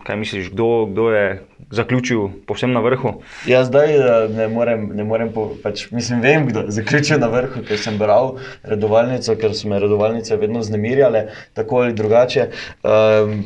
Kaj 0.07 0.17
misliš, 0.17 0.49
kdo, 0.55 0.87
kdo 0.89 1.11
je 1.13 1.43
zaključil 1.71 2.31
povsem 2.49 2.73
na 2.73 2.81
vrhu? 2.81 3.21
Jaz 3.47 3.69
zdaj 3.69 3.93
eh, 3.93 4.29
ne 4.33 4.49
morem, 4.49 4.89
ne 4.97 5.05
morem 5.05 5.29
po, 5.35 5.51
pač, 5.63 5.91
mislim, 5.93 6.25
vem, 6.25 6.49
kdo 6.49 6.65
je 6.65 6.79
zaključil 6.81 7.21
na 7.21 7.29
vrhu, 7.29 7.61
ker 7.61 7.77
sem 7.77 8.01
bral 8.01 8.39
redovalnico, 8.65 9.37
ker 9.37 9.53
so 9.53 9.69
me 9.69 9.83
redovalnice 9.85 10.41
vedno 10.41 10.65
znemirjale, 10.65 11.27
tako 11.53 11.85
ali 11.85 11.93
drugače. 11.93 12.49
Um, 12.81 13.43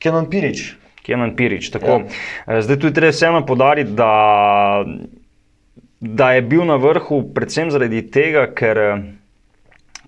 Kenan 0.00 0.30
Pirič. 0.32 0.74
Kenan 1.04 1.36
Pirič. 1.36 1.70
Tako. 1.74 2.02
Ja. 2.48 2.60
Zdaj 2.64 2.80
tu 2.80 2.90
je 2.90 2.96
treba 2.96 3.12
vseeno 3.12 3.44
podariti, 3.46 3.92
da, 3.96 4.84
da 6.00 6.32
je 6.32 6.42
bil 6.42 6.64
na 6.68 6.80
vrhu 6.80 7.22
predvsem 7.36 7.70
zaradi 7.72 8.02
tega, 8.10 8.46
ker, 8.56 8.80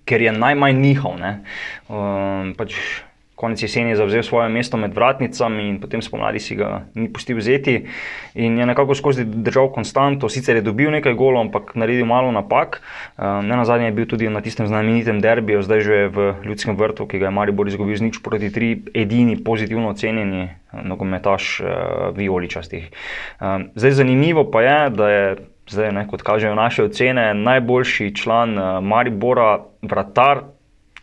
ker 0.09 0.25
je 0.25 0.33
najmanj 0.33 0.79
nihal. 0.81 1.17
ne. 1.21 1.33
Um, 1.87 2.53
pač 2.57 2.77
konec 3.43 3.59
jeseni 3.63 3.91
je 3.91 3.99
zavzel 3.99 4.23
svoje 4.23 4.47
mesto 4.49 4.79
med 4.79 4.95
vratnicami 4.95 5.67
in 5.67 5.79
potem 5.83 6.01
spomladi 6.01 6.39
si 6.39 6.55
ga 6.55 6.85
ni 6.95 7.09
pustil 7.11 7.35
vzeti 7.35 7.81
in 8.39 8.55
je 8.57 8.65
nekako 8.65 8.95
skozi 8.95 9.25
držal 9.27 9.67
konstanto. 9.75 10.29
Sicer 10.31 10.55
je 10.55 10.63
dobil 10.63 10.91
nekaj 10.95 11.17
golov, 11.19 11.43
ampak 11.43 11.75
naredil 11.75 12.07
malo 12.07 12.31
napak. 12.31 12.79
Um, 13.17 13.43
ne 13.43 13.59
na 13.59 13.65
zadnje 13.67 13.91
je 13.91 13.97
bil 13.99 14.07
tudi 14.07 14.29
na 14.31 14.39
tistem 14.41 14.67
znamenitem 14.71 15.19
derbiju, 15.19 15.59
zdaj 15.59 15.81
že 15.83 15.97
v 16.07 16.29
Ljudskem 16.47 16.79
vrtu, 16.79 17.03
ki 17.03 17.19
ga 17.19 17.27
je 17.27 17.35
Maribor 17.35 17.67
izgubil 17.67 17.99
z 17.99 18.07
nič 18.07 18.23
proti 18.23 18.47
tri, 18.47 18.79
edini 18.95 19.35
pozitivno 19.35 19.91
ocenjeni 19.91 20.47
eh, 20.47 20.53
nogometaš 20.87 21.59
uh, 21.59 21.67
vijoličastih. 22.15 22.87
Um, 23.43 23.69
zdaj 23.75 23.99
zanimivo 23.99 24.47
pa 24.47 24.63
je, 24.63 24.79
da 24.89 25.09
je 25.09 25.25
zdaj, 25.67 25.91
ne, 25.91 26.07
kot 26.07 26.23
kažejo 26.23 26.55
naše 26.55 26.83
ocene, 26.87 27.33
najboljši 27.33 28.15
član 28.15 28.55
Maribora, 28.83 29.63
vratar, 29.81 30.43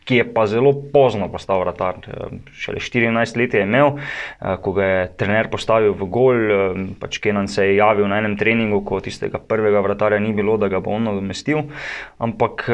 ki 0.04 0.16
je 0.16 0.25
pa 0.35 0.47
zelo 0.47 0.73
pozno 0.92 1.28
postal 1.28 1.61
vratar. 1.61 2.00
Eh, 2.07 2.38
Šele 2.52 2.80
14 2.80 3.37
let 3.37 3.54
je 3.54 3.62
imel, 3.62 3.99
eh, 3.99 4.57
ko 4.62 4.73
ga 4.73 4.85
je 4.85 5.09
trener 5.16 5.50
postavil 5.50 5.92
v 5.92 6.09
gol. 6.09 6.38
eh, 6.50 6.95
Pač 7.00 7.19
Kenan 7.19 7.49
se 7.49 7.66
je 7.66 7.76
javil 7.76 8.09
na 8.09 8.19
enem 8.19 8.37
treningu, 8.37 8.85
ko 8.85 9.00
tistega 9.00 9.38
prvega 9.38 9.80
vratarja 9.80 10.19
ni 10.19 10.33
bilo, 10.33 10.57
da 10.57 10.69
ga 10.69 10.80
bo 10.80 10.90
on 10.90 11.04
nadomestil. 11.04 11.62
Ampak 12.19 12.66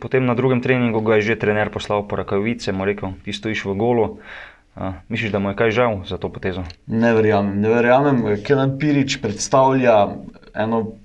potem 0.00 0.26
na 0.26 0.34
drugem 0.34 0.60
treningu 0.60 1.00
ga 1.00 1.16
je 1.16 1.22
že 1.22 1.36
trener 1.36 1.70
poslal 1.70 2.08
po 2.08 2.16
rakavice, 2.16 2.72
mu 2.72 2.84
rekel: 2.84 3.14
Ti 3.24 3.32
stojiš 3.32 3.64
v 3.64 3.74
golu. 3.74 4.18
Eh, 4.74 4.92
Misliš, 5.08 5.30
da 5.30 5.38
mu 5.38 5.48
je 5.48 5.54
kaj 5.54 5.70
žal 5.70 6.02
za 6.02 6.18
to 6.18 6.28
potezo? 6.28 6.64
Ne 6.86 7.14
verjamem, 7.14 7.60
ne 7.60 7.68
verjamem. 7.68 8.42
Kenan 8.42 8.74
Pirič 8.78 9.20
predstavlja 9.22 10.08
eno 10.54 10.98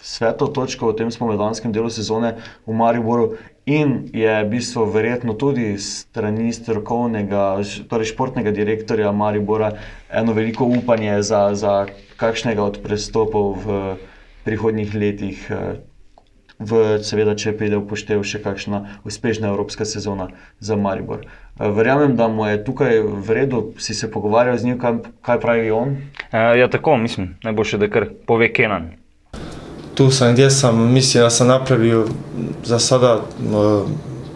sveto 0.00 0.48
točko 0.48 0.90
v 0.90 0.96
tem 0.96 1.10
spomladanskem 1.12 1.72
delu 1.72 1.92
sezone 1.92 2.40
v 2.66 2.72
Mariboru 2.72 3.36
in 3.66 4.10
je 4.12 4.44
v 4.44 4.48
bistvu 4.48 4.86
verjetno 4.90 5.34
tudi 5.34 5.78
strani 5.78 6.52
strokovnega, 6.52 7.62
torej 7.88 8.10
športnega 8.10 8.50
direktorja 8.50 9.12
Maribora 9.12 9.72
eno 10.10 10.32
veliko 10.32 10.64
upanje 10.64 11.22
za, 11.22 11.54
za 11.54 11.86
kakšnega 12.16 12.62
od 12.62 12.82
prestopov 12.82 13.62
v 13.62 13.96
prihodnjih 14.44 14.94
letih. 14.94 15.50
eh, 15.50 15.80
V, 16.62 17.02
seveda, 17.02 17.34
če 17.34 17.56
pride 17.58 17.74
v 17.74 17.88
poštev 17.90 18.20
še 18.22 18.38
kakšna 18.38 19.02
uspešna 19.02 19.50
evropska 19.50 19.82
sezona 19.82 20.28
za 20.60 20.76
Maribor. 20.78 21.26
Eh, 21.58 21.68
Verjamem, 21.74 22.14
da 22.14 22.28
mu 22.28 22.46
je 22.46 22.62
tukaj 22.64 23.02
v 23.02 23.34
redu, 23.34 23.74
si 23.82 23.94
se 23.94 24.10
pogovarjal 24.10 24.58
z 24.58 24.70
njim, 24.70 24.78
kaj, 24.78 25.00
kaj 25.26 25.40
pravi 25.42 25.70
on. 25.70 25.96
Eh, 26.30 26.58
Ja, 26.62 26.68
tako 26.70 26.96
mislim, 26.96 27.34
najboljše, 27.42 27.78
da 27.78 27.90
kar 27.90 28.06
pove 28.26 28.52
Kenan. 28.52 29.01
Tu 29.94 30.10
sam 30.10 30.32
gdje 30.32 30.50
sam, 30.50 30.92
mislim 30.92 31.22
da 31.22 31.30
sam 31.30 31.46
napravio 31.46 32.06
za 32.64 32.78
sada 32.78 33.14
uh, 33.14 33.88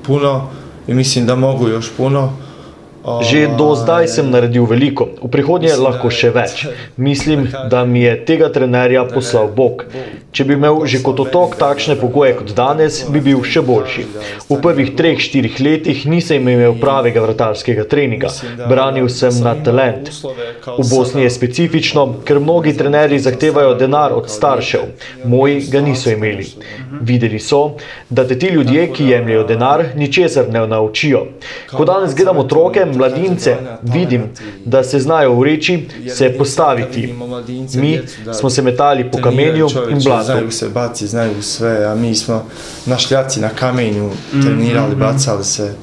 puno 0.03 0.49
i 0.87 0.95
mislim 0.95 1.27
da 1.27 1.35
mogu 1.35 1.69
još 1.69 1.91
puno. 1.97 2.33
Že 3.07 3.55
do 3.55 3.71
zdaj 3.79 4.09
sem 4.11 4.27
naredil 4.35 4.67
veliko, 4.67 5.07
v 5.23 5.31
prihodnje 5.31 5.79
lahko 5.79 6.11
še 6.11 6.33
več. 6.35 6.67
Mislim, 6.99 7.47
da 7.71 7.85
mi 7.87 8.03
je 8.03 8.17
tega 8.27 8.49
trenerja 8.51 9.05
poslal 9.07 9.47
Bog. 9.55 9.85
Če 10.35 10.45
bi 10.45 10.57
imel 10.59 10.83
že 10.91 10.99
kot 11.07 11.23
otok 11.23 11.55
takšne 11.57 11.95
pogoje 12.01 12.35
kot 12.41 12.51
danes, 12.59 13.05
bi 13.07 13.23
bil 13.23 13.45
še 13.47 13.63
boljši. 13.63 14.03
V 14.51 14.59
prvih 14.59 14.91
treh, 14.99 15.23
štirih 15.23 15.55
letih 15.63 16.03
nisem 16.11 16.51
imel 16.51 16.75
pravega 16.83 17.23
vratarskega 17.23 17.87
treninga. 17.87 18.33
Branil 18.67 19.07
sem 19.07 19.39
na 19.39 19.55
talent. 19.55 20.11
V 20.67 20.83
Bosni 20.91 21.23
je 21.23 21.31
specifično, 21.31 22.09
ker 22.27 22.43
mnogi 22.43 22.75
trenerji 22.75 23.23
zahtevajo 23.23 23.79
denar 23.79 24.17
od 24.19 24.27
staršev. 24.27 24.83
Moji 25.31 25.63
ga 25.71 25.85
niso 25.87 26.11
imeli. 26.11 26.49
Videli 27.07 27.39
so, 27.39 27.79
da 28.11 28.27
te 28.27 28.35
ti 28.35 28.51
ljudje, 28.51 28.91
ki 28.93 29.09
jemljajo 29.15 29.47
denar, 29.47 29.87
ničesar 29.95 30.51
ne 30.51 30.67
naučijo. 30.67 31.23
Ko 31.71 31.87
danes 31.87 32.19
gledam 32.19 32.43
otroke, 32.43 32.83
mladince, 32.97 33.57
vidim, 33.83 34.23
da 34.65 34.83
se 34.85 35.01
znajo 35.01 35.35
ureči, 35.35 35.89
se 36.09 36.39
postaviti. 36.39 37.15
Mi 37.75 38.01
smo 38.41 38.51
se 38.51 38.63
metali 38.63 39.11
po 39.11 39.19
kamenju 39.19 39.67
in 39.91 39.99
blatu. 40.05 40.25
Znaju 40.25 40.51
se 40.51 40.69
baci, 40.69 41.07
znaju 41.07 41.43
sve, 41.43 41.85
a 41.85 41.95
mi 41.95 42.15
smo 42.15 42.47
našljaci 42.87 43.41
na 43.41 43.49
kamenju 43.49 44.11
trenirali, 44.43 44.97
bacali 44.97 45.45
se. 45.45 45.75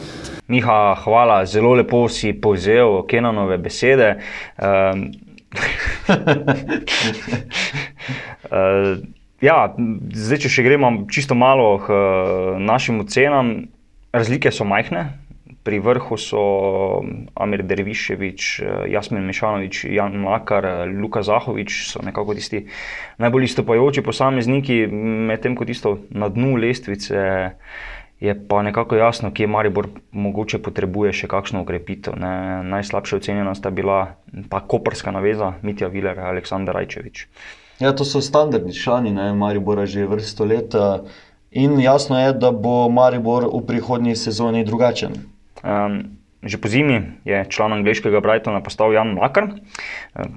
Miha, 0.47 0.95
hvala, 1.03 1.45
zelo 1.45 1.73
lepo 1.73 2.09
si 2.09 2.33
povzel 2.33 3.05
Kenanove 3.07 3.57
besede. 3.57 4.19
Um, 4.59 5.11
uh, 8.51 8.97
ja, 9.47 9.57
zdaj, 10.13 10.43
če 10.43 10.49
še 10.49 10.65
gremo 10.65 10.91
čisto 11.11 11.35
malo 11.35 11.77
k 11.85 11.95
našim 12.59 12.99
ocenam, 13.03 13.53
razlike 14.13 14.51
so 14.51 14.67
majhne. 14.67 15.05
Pri 15.63 15.79
vrhu 15.79 16.17
so 16.19 16.39
Amir 17.39 17.63
Derviševič, 17.63 18.61
Jasmin 18.91 19.23
Mešanovič, 19.23 19.85
Jan 19.87 20.17
Mlakar, 20.19 20.87
Luka 20.91 21.23
Zahovič, 21.23 21.87
so 21.87 22.03
nekako 22.03 22.35
tisti 22.35 22.65
najbolj 23.17 23.47
izstopajoči 23.47 24.03
posamezniki, 24.03 24.87
medtem 25.31 25.55
ko 25.55 25.65
tisto 25.65 25.97
na 26.11 26.27
dnu 26.27 26.57
lestvice 26.59 27.55
je 28.23 28.47
pa 28.47 28.61
nekako 28.61 28.95
jasno, 28.95 29.31
kje 29.33 29.47
Maribor 29.47 29.87
mogoče 30.11 30.61
potrebuje 30.63 31.11
še 31.13 31.27
kakšno 31.27 31.65
ukrepitev. 31.65 32.15
Ne. 32.15 32.63
Najslabše 32.63 33.19
ocenjena 33.19 33.51
sta 33.55 33.69
bila 33.69 34.15
ta 34.49 34.61
koperska 34.63 35.11
naveza 35.11 35.53
Mitja 35.61 35.89
Viler 35.91 36.17
in 36.17 36.29
Aleksandar 36.31 36.75
Rajčevič. 36.75 37.27
Ja, 37.83 37.91
to 37.91 38.07
so 38.07 38.21
standardni 38.23 38.71
člani 38.71 39.11
ne, 39.11 39.33
Maribora 39.35 39.85
že 39.85 40.07
vrsto 40.07 40.47
let. 40.47 40.71
In 41.51 41.75
jasno 41.81 42.19
je, 42.19 42.31
da 42.33 42.51
bo 42.51 42.87
Maribor 42.89 43.49
v 43.51 43.59
prihodnji 43.67 44.15
sezoni 44.15 44.63
drugačen. 44.63 45.19
Um, 45.63 46.23
že 46.43 46.59
po 46.59 46.67
zimi 46.67 47.23
je 47.23 47.39
član 47.47 47.73
angliškega 47.73 48.19
Brightona 48.19 48.59
postal 48.59 48.91
Jan 48.91 49.15
Makar. 49.15 49.63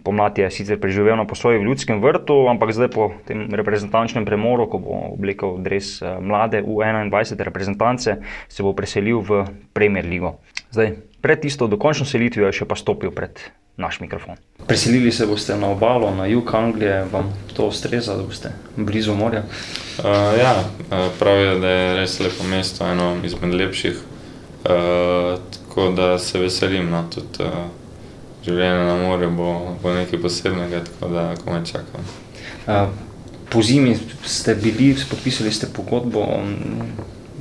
Pomlad 0.06 0.38
je 0.38 0.46
sicer 0.54 0.78
preživel 0.78 1.18
na 1.18 1.26
posloji 1.26 1.58
v 1.58 1.66
Ljudskem 1.66 1.98
vrtu, 1.98 2.46
ampak 2.46 2.70
zdaj 2.70 2.90
po 2.94 3.10
tem 3.26 3.50
reprezentančnem 3.50 4.22
premoru, 4.22 4.70
ko 4.70 4.78
bo 4.78 4.94
oblekel 5.18 5.58
dres 5.58 5.98
mlade 6.02 6.62
U21 6.62 7.42
reprezentance, 7.42 8.22
se 8.22 8.60
bo 8.62 8.70
preselil 8.72 9.18
v 9.18 9.50
Premier 9.74 10.06
League. 10.06 10.38
Zdaj, 10.70 10.94
pred 11.18 11.42
tisto 11.42 11.66
dokončno 11.66 12.06
selitvijo 12.06 12.46
je 12.46 12.62
še 12.62 12.70
pa 12.70 12.78
stopil 12.78 13.10
pred 13.10 13.42
naš 13.76 13.98
mikrofon. 14.00 14.38
Preselili 14.70 15.12
se 15.12 15.26
boste 15.26 15.58
na 15.58 15.68
obalo, 15.74 16.14
na 16.14 16.30
jug 16.30 16.48
Anglije, 16.54 17.04
vam 17.12 17.28
to 17.52 17.66
ustreza, 17.68 18.16
da 18.16 18.22
boste 18.22 18.54
blizu 18.76 19.12
morja? 19.14 19.42
Uh, 19.98 20.32
ja, 20.38 20.54
pravijo, 21.18 21.58
da 21.60 21.68
je 21.68 21.94
res 21.98 22.20
lepo 22.22 22.46
mesto, 22.46 22.86
eno 22.86 23.18
izmed 23.26 23.52
lepših. 23.52 24.15
Uh, 24.66 25.38
tako 25.52 25.90
da 25.90 26.18
se 26.18 26.38
veselim, 26.38 26.90
no, 26.90 27.04
tudi 27.14 27.44
uh, 27.44 27.66
življenje 28.42 28.86
na 28.88 28.96
morju 28.98 29.30
bo, 29.30 29.50
bo 29.82 29.92
nekaj 29.94 30.18
posebnega, 30.22 30.80
tako 30.88 31.10
da 31.12 31.26
komaj 31.44 31.62
čakam. 31.70 32.08
Uh, 32.66 32.88
po 33.50 33.62
zimi 33.62 33.94
ste 34.26 34.56
bili, 34.58 34.96
podpisali 35.10 35.52
ste 35.54 35.70
pogodbo, 35.70 36.26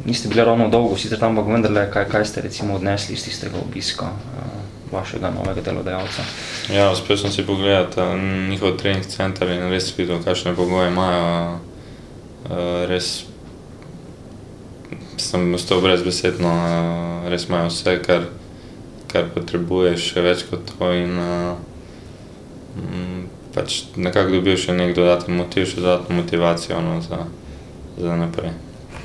niste 0.06 0.30
bili 0.30 0.46
ravno 0.46 0.70
dolgo, 0.70 0.98
sicer 1.02 1.20
tam, 1.20 1.34
ampak 1.34 1.50
vendarle, 1.54 1.88
kaj, 1.92 2.10
kaj 2.12 2.26
ste 2.30 2.46
recimo 2.46 2.78
odnesli 2.78 3.18
iz 3.18 3.26
tistega 3.26 3.58
obiska 3.58 4.12
uh, 4.14 4.58
vašega 4.94 5.34
novega 5.34 5.66
delodajalca? 5.66 6.30
Ja, 6.70 6.92
uspel 6.92 7.18
sem 7.18 7.34
si 7.34 7.46
pogledati 7.46 8.06
njihov 8.52 8.78
trening 8.78 9.06
center 9.10 9.50
in 9.50 9.72
res 9.74 9.90
videl, 9.98 10.22
kakšne 10.22 10.54
pogoje 10.56 10.94
imajo. 10.94 11.56
Uh, 12.46 12.86
res 12.86 13.24
sem 15.22 15.54
ostal 15.54 15.82
brez 15.84 16.04
besed, 16.06 16.42
no, 16.44 16.52
res 17.32 17.48
imajo 17.50 17.70
vse, 17.72 17.96
kar, 18.06 18.28
kar 19.12 19.32
potrebuješ, 19.36 20.12
še 20.14 20.26
več 20.26 20.46
kot 20.50 20.68
to. 20.74 20.92
In, 20.96 21.18
uh, 21.20 21.56
pač 23.56 23.86
nekako 23.96 24.40
dobil 24.40 24.60
še 24.60 24.76
nek 24.76 24.94
dodaten 24.98 25.36
motiv, 25.40 25.68
še 25.72 25.80
dodatno 25.80 26.20
motivacijo 26.20 26.82
no, 26.84 27.00
za, 27.04 27.24
za 27.98 28.16
naprej. 28.20 28.52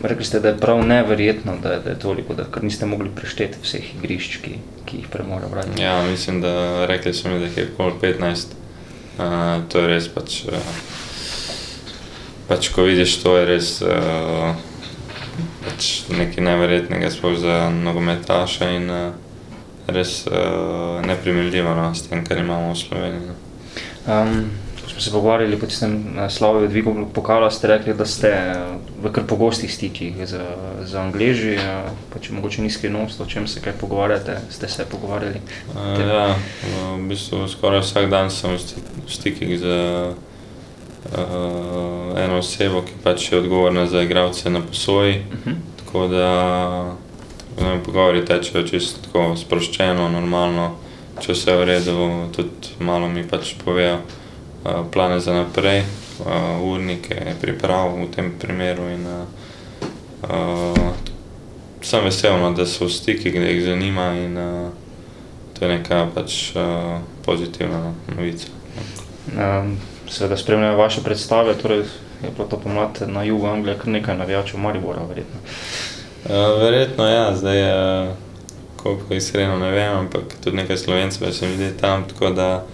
Rekli 0.00 0.24
ste, 0.24 0.40
da 0.40 0.50
je 0.50 0.58
prav 0.58 0.80
neverjetno, 0.88 1.58
da 1.62 1.76
da 1.84 1.92
je 1.92 1.98
toliko, 2.00 2.34
da 2.34 2.46
niste 2.64 2.88
mogli 2.88 3.12
prešteti 3.14 3.60
vseh 3.62 3.92
igrišč, 3.98 4.38
ki, 4.42 4.54
ki 4.88 5.02
jih 5.02 5.10
premora 5.12 5.50
vrati. 5.50 5.76
Ja, 5.82 6.00
mislim, 6.08 6.40
da 6.40 6.86
rekli 6.88 7.12
so 7.14 7.28
mi, 7.28 7.38
da 7.42 7.52
je 7.52 7.68
pol 7.76 7.92
15. 8.02 8.56
Uh, 9.20 9.60
to 9.68 9.84
je 9.84 9.90
res 9.92 10.08
pač, 10.08 10.40
uh, 10.48 10.72
pač, 12.48 12.70
ko 12.72 12.88
vidiš, 12.88 13.18
to 13.22 13.36
je 13.36 13.46
res. 13.52 13.74
Uh, 13.84 14.69
pač 15.64 15.90
nekaj 16.08 16.44
neverjetnega, 16.44 17.10
sploh 17.12 17.36
za 17.38 17.68
nogometaše 17.74 18.70
in 18.76 18.90
uh, 18.90 19.12
res 19.90 20.24
uh, 20.26 21.00
neprimerljivo 21.06 21.74
no, 21.74 21.90
s 21.94 22.08
tem, 22.08 22.24
kar 22.24 22.40
imamo 22.40 22.72
v 22.72 22.78
Sloveniji. 22.78 23.38
Um, 24.06 24.50
ko 24.80 24.88
smo 24.88 25.00
se 25.00 25.12
pogovarjali 25.12 25.58
po 25.60 25.68
tistem 25.68 25.98
naslovu, 26.16 26.68
dvigu 26.68 26.94
pokala, 27.14 27.50
ste 27.50 27.68
rekli, 27.68 27.94
da 27.94 28.06
ste 28.06 28.32
v 29.02 29.12
kar 29.12 29.26
pogostih 29.28 29.72
stikih 29.72 30.16
z, 30.24 30.40
z 30.84 30.96
Angleži, 30.96 31.58
pač 32.14 32.30
mogoče 32.32 32.64
ni 32.64 32.70
skrivnost, 32.70 33.20
o 33.20 33.28
čem 33.28 33.46
se 33.48 33.60
kaj 33.60 33.76
pogovarjate, 33.80 34.40
ste 34.50 34.68
se 34.68 34.88
pogovarjali? 34.88 35.44
Uh, 35.74 36.00
ja, 36.00 36.26
v 36.96 37.06
bistvu 37.12 37.44
skoraj 37.48 37.84
vsak 37.84 38.10
dan 38.10 38.32
sem 38.32 38.56
v 38.56 39.12
stikih 39.12 39.56
z 39.60 39.78
uh, 41.04 42.18
eno 42.18 42.38
osebo, 42.38 42.82
ki 42.82 42.92
pač 43.04 43.32
je 43.32 43.38
odgovorna 43.38 43.86
za 43.86 44.02
igralce 44.02 44.50
na 44.50 44.60
posoji. 44.60 45.18
Uh 45.18 45.34
Mhm. 45.34 45.50
-huh. 45.50 45.56
Tako 45.84 46.06
da 46.06 46.96
ne, 47.60 47.84
pogovori 47.84 48.24
tečejo 48.24 48.66
čisto 48.66 49.00
tako 49.04 49.36
sproščeno, 49.36 50.08
normalno, 50.08 50.76
če 51.20 51.32
vse 51.32 51.50
je 51.50 51.56
v 51.56 51.64
redu, 51.64 52.28
tudi 52.36 52.68
malo 52.78 53.08
mi 53.08 53.28
pač 53.28 53.54
povejo 53.64 53.94
uh, 53.94 54.70
plane 54.92 55.20
za 55.20 55.32
naprej, 55.32 55.82
uh, 56.20 56.62
urnike, 56.62 57.34
priprav 57.40 57.96
v 57.96 58.10
tem 58.16 58.32
primeru. 58.38 58.82
In, 58.88 59.06
uh, 59.06 60.30
uh, 60.30 60.92
sem 61.82 62.04
vesel, 62.04 62.38
no, 62.38 62.52
da 62.52 62.66
so 62.66 62.84
v 62.84 62.90
stikih, 62.92 63.34
da 63.34 63.46
jih 63.46 63.64
zanima 63.64 64.12
in 64.14 64.38
uh, 64.38 64.70
to 65.58 65.64
je 65.64 65.78
neka 65.78 66.06
pač 66.14 66.52
uh, 66.56 67.00
pozitivna 67.22 67.92
novica. 68.16 68.46
Um, 69.36 69.76
seveda 70.10 70.36
spremljajo 70.36 70.76
vaše 70.76 71.02
predstave, 71.02 71.54
torej 71.54 71.78
je 72.22 72.30
bilo 72.36 72.48
to 72.48 72.58
pomlad 72.58 73.02
na 73.06 73.22
jugu 73.22 73.46
Anglije 73.46 73.78
kar 73.78 73.88
nekaj 73.88 74.16
navijačev 74.16 74.60
Maribora, 74.60 75.02
verjetno. 75.08 75.40
Uh, 76.24 76.60
verjetno 76.60 77.06
ja, 77.06 77.36
zdaj 77.36 77.58
je, 77.58 78.08
uh, 78.08 78.14
koliko 78.76 79.14
iskreno 79.14 79.58
ne 79.58 79.70
vem, 79.70 79.96
ampak 79.96 80.22
tudi 80.44 80.56
nekaj 80.56 80.76
slovencev 80.76 81.32
se 81.32 81.48
mi 81.48 81.54
zdi 81.54 81.72
tam, 81.80 82.08
tako 82.08 82.30
da 82.30 82.64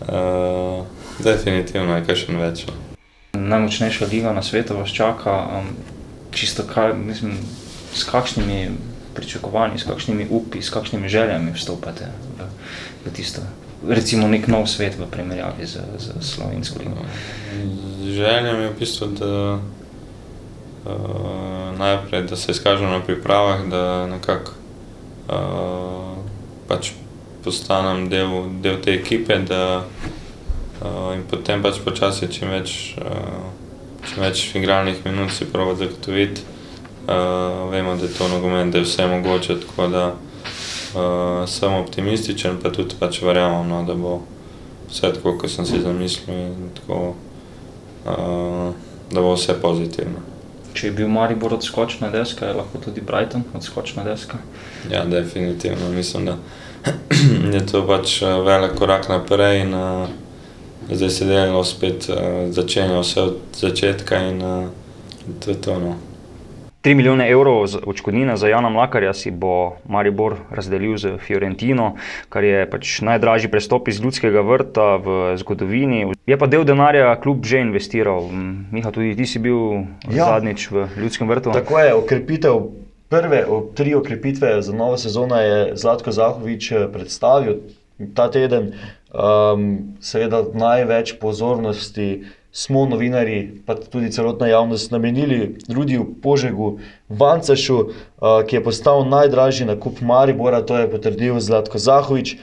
uh, 0.00 0.84
definitivno 1.18 1.96
je 1.96 2.04
kakšen 2.04 2.36
več. 2.36 2.66
no. 2.66 2.72
Najmočnejša 3.40 4.06
liga 4.06 4.32
na 4.32 4.42
svetu 4.42 4.76
vas 4.76 4.90
čaka, 4.90 5.46
um, 5.58 5.68
čisto 6.30 6.62
kaj, 6.74 6.94
mislim, 6.94 7.38
s 7.94 8.04
kakšnimi 8.04 8.70
pričakovanji, 9.14 9.78
s 9.78 9.84
kakšnimi 9.84 10.26
upi, 10.30 10.62
s 10.62 10.70
kakšnimi 10.70 11.08
željami 11.08 11.52
vstopate 11.52 12.06
v, 12.38 12.46
v 13.04 13.12
tisto, 13.14 13.42
recimo 13.86 14.28
nek 14.28 14.48
nov 14.48 14.66
svet 14.66 14.98
v 14.98 15.06
primerjavi 15.06 15.66
z, 15.66 15.78
z 15.98 16.06
slovensko 16.20 16.78
ligo? 16.78 16.96
Z 18.02 18.10
željami 18.10 18.62
je 18.62 18.68
v 18.68 18.78
bistvu, 18.78 19.06
da 19.06 19.54
uh, 19.54 19.60
najprej, 21.78 22.22
da 22.22 22.36
se 22.36 22.52
izkažem 22.52 22.90
na 22.90 23.00
pripravah, 23.00 23.68
da 23.70 24.06
nekako 24.06 24.52
uh, 25.28 26.16
pač 26.68 26.90
postanem 27.44 28.08
del, 28.08 28.50
del 28.60 28.82
te 28.82 28.94
ekipe, 28.94 29.38
da 29.38 29.84
uh, 29.84 31.14
in 31.14 31.22
potem 31.30 31.62
pač 31.62 31.78
počasi 31.84 32.28
čim 32.32 32.50
več, 32.50 32.96
uh, 32.98 33.46
čim 34.08 34.22
več 34.22 34.54
igralnih 34.54 35.04
minut 35.04 35.30
si 35.30 35.46
pravo 35.46 35.78
zagotoviti. 35.78 36.40
Uh, 37.08 37.14
vemo, 37.72 37.96
da 37.96 38.04
je 38.04 38.12
to 38.12 38.28
nogomet, 38.28 38.72
da 38.72 38.82
je 38.82 38.84
vse 38.84 39.06
mogoče, 39.06 39.54
tako 39.62 39.86
da 39.88 40.06
uh, 40.12 40.27
sem 41.46 41.74
optimističen, 41.74 42.58
pa 42.62 42.72
tudi 42.74 42.98
pač 43.00 43.22
verjamem, 43.22 43.68
no, 43.68 43.82
da 43.86 43.94
bo 43.94 44.20
vse 44.88 45.12
tako, 45.14 45.36
kot 45.38 45.50
sem 45.50 45.66
si 45.66 45.80
zamislil 45.82 46.34
in 46.34 46.70
tako, 46.74 47.14
uh, 48.04 48.72
da 49.12 49.20
bo 49.20 49.34
vse 49.34 49.56
pozitivno. 49.62 50.24
Če 50.74 50.86
je 50.86 50.94
bil 50.94 51.08
Maribor 51.10 51.56
odskočna 51.56 52.10
deska, 52.14 52.46
je 52.46 52.56
lahko 52.60 52.78
tudi 52.84 53.02
Brighton 53.02 53.42
odskočna 53.56 54.04
deska. 54.04 54.38
Ja, 54.90 55.04
definitivno. 55.04 55.90
Mislim, 55.90 56.28
da 56.28 56.36
je 57.54 57.64
to 57.66 57.82
pač 57.86 58.20
eh, 58.22 58.40
velik 58.46 58.76
korak 58.78 59.08
naprej 59.08 59.62
in 59.64 59.74
uh, 59.74 60.08
zdaj 60.92 61.10
se 61.10 61.24
delamo 61.24 61.64
spet, 61.64 62.08
uh, 62.12 62.52
začenjamo 62.54 63.00
vse 63.02 63.22
od 63.22 63.40
začetka 63.58 64.22
in 64.28 64.42
uh, 64.42 64.68
to 65.40 65.50
je 65.50 65.60
to. 65.60 65.78
No. 65.80 65.96
3 66.82 66.94
milijone 66.94 67.30
evrov 67.30 67.66
odškodnine 67.86 68.36
za 68.36 68.48
Jana 68.48 68.68
Mlakarja 68.68 69.12
si 69.14 69.30
bo 69.30 69.76
Maribor 69.88 70.36
razdelil 70.50 70.96
z 70.96 71.16
Fiorentino, 71.18 71.96
kar 72.28 72.44
je 72.44 72.70
pač 72.70 73.00
najdražji 73.02 73.50
prestop 73.50 73.88
iz 73.88 73.98
ljudskega 74.00 74.40
vrta 74.46 74.96
v 74.96 75.16
zgodovini. 75.42 76.06
Je 76.26 76.38
pa 76.38 76.46
del 76.46 76.64
denarja 76.64 77.16
kljub 77.20 77.42
že 77.44 77.64
investiral. 77.66 78.30
Miha, 78.70 78.94
tudi 78.94 79.16
ti 79.18 79.26
si 79.26 79.42
bil 79.42 79.90
ja. 80.06 80.30
zadnjič 80.30 80.70
v 80.70 80.86
ljudskem 81.02 81.28
vrtu. 81.28 81.50
Tako 81.52 81.80
je, 81.82 81.94
okrepitev. 81.94 82.62
Prve 83.08 83.44
tri 83.74 83.94
okrepitve 83.94 84.62
za 84.62 84.72
novo 84.72 84.98
sezono 85.00 85.36
je 85.40 85.76
Zlatko 85.76 86.12
Zahovič 86.12 86.72
eh, 86.72 86.88
predstavil 86.92 87.62
ta 88.14 88.30
teden. 88.30 88.72
Um, 89.08 89.96
seveda 90.04 90.42
največ 90.52 91.14
pozornosti 91.16 92.28
smo 92.52 92.86
novinari, 92.86 93.62
pa 93.66 93.74
tudi 93.74 94.10
celotna 94.12 94.48
javnost, 94.48 94.90
namenili 94.90 95.58
Rudiju 95.68 96.06
Požegu 96.22 96.78
Vancašu, 97.08 97.78
uh, 97.78 98.42
ki 98.46 98.56
je 98.56 98.64
postal 98.64 99.04
najdražji 99.08 99.66
nakup 99.66 100.00
Maribora, 100.00 100.62
to 100.62 100.78
je 100.78 100.90
potrdil 100.90 101.40
Zlatko 101.40 101.78
Zahovič. 101.78 102.36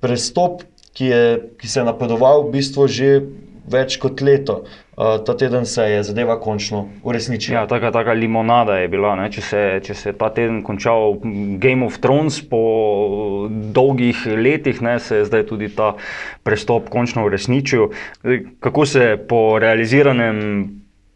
Prestop, 0.00 0.62
ki, 0.92 1.04
je, 1.04 1.22
ki 1.58 1.68
se 1.68 1.80
je 1.80 1.84
napovedoval 1.84 2.46
v 2.46 2.58
bistvu 2.58 2.86
že 2.90 3.22
več 3.68 3.98
kot 4.02 4.20
leto. 4.20 4.64
Uh, 4.98 5.24
ta 5.24 5.36
teden 5.36 5.66
se 5.66 5.82
je 5.82 6.02
zadeva 6.02 6.40
končno 6.40 6.88
uresničila. 7.02 7.60
Ja, 7.60 7.66
taka, 7.66 7.92
taka 7.92 8.12
limonada 8.12 8.80
je 8.80 8.88
bila. 8.88 9.12
Če 9.30 9.42
se, 9.46 9.60
če 9.86 9.94
se 9.94 10.08
je 10.08 10.14
ta 10.18 10.26
teden 10.34 10.56
končal 10.66 11.14
Game 11.62 11.86
of 11.86 12.00
Thrones 12.02 12.40
po 12.50 12.62
dolgih 13.46 14.24
letih, 14.26 14.80
ne, 14.82 14.96
se 14.98 15.20
je 15.20 15.28
zdaj 15.28 15.46
tudi 15.46 15.68
ta 15.70 15.92
prestop 16.42 16.88
končno 16.90 17.28
uresničil. 17.30 17.92
Kako 18.58 18.86
se 18.86 19.14
po 19.28 19.58
realiziranem 19.62 20.40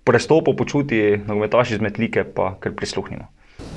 prestopu 0.07 0.55
počuti 0.55 1.19
nogometaš 1.27 1.75
iz 1.75 1.83
Metlike, 1.83 2.23
pa 2.25 2.55
kar 2.61 2.79
prisluhnimo. 2.79 3.27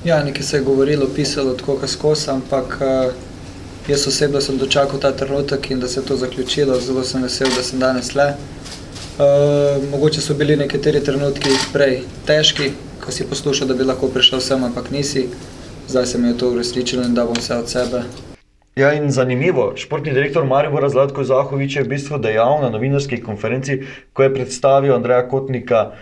Ja, 0.04 0.22
nekaj 0.22 0.42
se 0.42 0.60
je 0.60 0.62
govorilo, 0.62 1.10
pisalo 1.16 1.58
tako, 1.58 1.80
kot 1.82 1.90
skozi, 1.90 2.30
ampak 2.30 2.78
uh, 2.78 3.10
jaz 3.90 4.06
osebno 4.06 4.38
sem 4.40 4.58
dočakal 4.58 5.02
ta 5.02 5.10
trenutek 5.10 5.70
in 5.70 5.82
da 5.82 5.88
se 5.88 5.98
je 6.00 6.06
to 6.06 6.16
zaključilo. 6.16 6.78
Zelo 6.78 7.02
sem 7.02 7.26
vesel, 7.26 7.50
da 7.56 7.66
sem 7.66 7.82
danes 7.82 8.14
le. 8.14 8.36
Uh, 9.16 9.90
mogoče 9.90 10.20
so 10.20 10.34
bili 10.34 10.56
nekateri 10.56 11.00
trenutki 11.04 11.48
prej 11.72 12.02
težki, 12.26 12.66
ko 13.00 13.12
si 13.12 13.24
poslušal, 13.24 13.68
da 13.68 13.74
bi 13.74 13.84
lahko 13.88 14.10
prišel 14.12 14.42
sem, 14.44 14.64
ampak 14.64 14.90
nisi. 14.92 15.22
Zdaj 15.88 16.06
se 16.06 16.18
mi 16.18 16.28
je 16.28 16.38
to 16.38 16.50
uresničilo 16.50 17.04
in 17.04 17.14
da 17.14 17.24
bom 17.24 17.38
vse 17.40 17.56
od 17.56 17.70
sebe. 17.70 18.02
Ja, 18.76 18.92
in 18.92 19.08
zanimivo, 19.10 19.72
športni 19.76 20.12
direktor 20.12 20.44
Maribora 20.44 20.88
Zlatko 20.92 21.24
Zahovič 21.24 21.76
je 21.76 21.84
v 21.84 21.88
bistvu 21.94 22.18
dejal 22.18 22.60
na 22.60 22.68
novinarski 22.68 23.22
konferenci, 23.22 23.78
ko 24.12 24.22
je 24.22 24.34
predstavil 24.34 24.94
Andreja 24.94 25.24
Kotnika, 25.28 25.92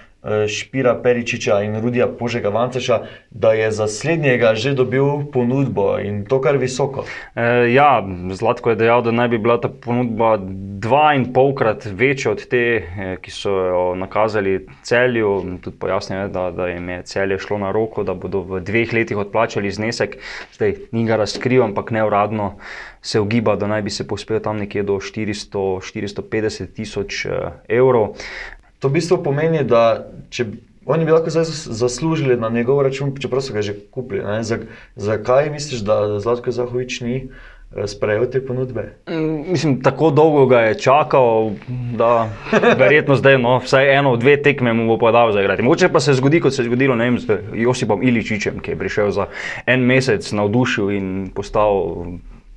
Špira 0.49 0.95
Peričiča 1.03 1.61
in 1.63 1.81
Rudija 1.81 2.07
Požega 2.19 2.49
Vanceša, 2.49 3.01
da 3.31 3.53
je 3.53 3.71
za 3.71 3.89
slednjega 3.89 4.55
že 4.55 4.75
dobil 4.75 5.05
ponudbo 5.33 5.99
in 5.99 6.25
to 6.25 6.41
kar 6.41 6.57
visoko. 6.57 7.05
E, 7.35 7.73
ja, 7.73 8.05
Zlatko 8.33 8.71
je 8.71 8.77
dejal, 8.77 9.03
da 9.03 9.11
naj 9.11 9.29
bi 9.29 9.39
bila 9.39 9.61
ta 9.61 9.69
ponudba 9.69 10.37
dva 10.85 11.15
in 11.17 11.27
polkrat 11.33 11.87
večja 11.87 12.33
od 12.33 12.47
te, 12.49 12.63
eh, 12.77 13.17
ki 13.23 13.31
so 13.31 13.51
jo 13.51 13.83
nakazali 13.97 14.67
celju. 14.83 15.59
Tudi 15.65 15.79
pojasnil 15.79 16.21
je, 16.21 16.29
da, 16.29 16.51
da 16.51 16.69
jim 16.69 16.89
je 16.89 17.03
celje 17.03 17.39
šlo 17.39 17.59
na 17.59 17.73
roko, 17.73 18.05
da 18.05 18.15
bodo 18.15 18.41
v 18.41 18.61
dveh 18.61 18.93
letih 18.93 19.19
odplačali 19.19 19.71
znesek. 19.71 20.19
Zdaj 20.57 20.75
ni 20.93 21.07
ga 21.09 21.17
razkril, 21.17 21.63
ampak 21.65 21.91
neuradno 21.91 22.55
se 23.03 23.21
ugiba, 23.21 23.57
da 23.57 23.67
naj 23.67 23.83
bi 23.83 23.91
se 23.91 24.07
pospel 24.09 24.41
tam 24.41 24.61
nekje 24.61 24.83
do 24.83 25.01
400-450 25.01 26.73
tisoč 26.77 27.27
evrov. 27.69 28.17
To 28.85 28.93
v 28.93 29.01
bistvu 29.01 29.17
pomeni, 29.25 29.63
da 29.65 30.05
če 30.29 30.45
oni 30.85 31.07
bi 31.09 31.13
lahko 31.15 31.33
zaslužili 31.33 32.37
na 32.37 32.51
njegov 32.53 32.83
račun, 32.85 33.15
čeprav 33.17 33.41
so 33.41 33.55
ga 33.57 33.63
že 33.65 33.73
kupili. 33.91 34.21
Zakaj 34.97 35.49
misliš, 35.51 35.81
da 35.81 36.19
Zlatko 36.21 36.53
Zahovič 36.53 36.99
ni 37.01 37.15
eh, 37.17 37.87
sprejel 37.89 38.29
te 38.29 38.43
ponudbe? 38.45 38.85
Mm, 39.09 39.57
mislim, 39.57 39.79
tako 39.81 40.11
dolgo 40.11 40.45
ga 40.53 40.61
je 40.69 40.75
čakal, 40.85 41.57
da 41.97 42.29
verjetno 42.77 43.17
zdaj 43.17 43.39
no, 43.41 43.57
vsaj 43.65 43.89
eno, 43.97 44.19
dve 44.21 44.37
tekme 44.43 44.77
mu 44.77 44.85
bo 44.93 44.99
podal 45.01 45.33
za 45.33 45.41
igrati. 45.41 45.65
Mogoče 45.65 45.89
pa 45.89 46.05
se 46.05 46.13
zgodi, 46.21 46.45
kot 46.45 46.53
se 46.53 46.61
je 46.63 46.69
zgodilo 46.69 47.01
vem, 47.01 47.19
z 47.19 47.41
Josipom 47.55 48.05
Iličičem, 48.05 48.61
ki 48.61 48.77
je 48.77 48.79
prišel 48.85 49.17
za 49.17 49.31
en 49.65 49.81
mesec 49.81 50.29
navdušil 50.33 50.93
in 50.93 51.31
postal 51.33 51.97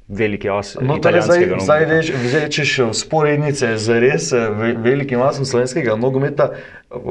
veliki 0.07 0.49
as. 0.49 0.75
No, 0.81 0.97
torej 1.03 1.21
zdaj, 1.21 1.47
zdaj 1.59 1.85
reč, 1.85 2.11
rečeš 2.33 2.75
sporednice 2.93 3.77
z 3.77 3.99
res 3.99 4.31
eh, 4.33 4.47
velikim 4.83 5.21
asom 5.21 5.45
slovenskega 5.45 5.95
nogometa, 5.99 6.51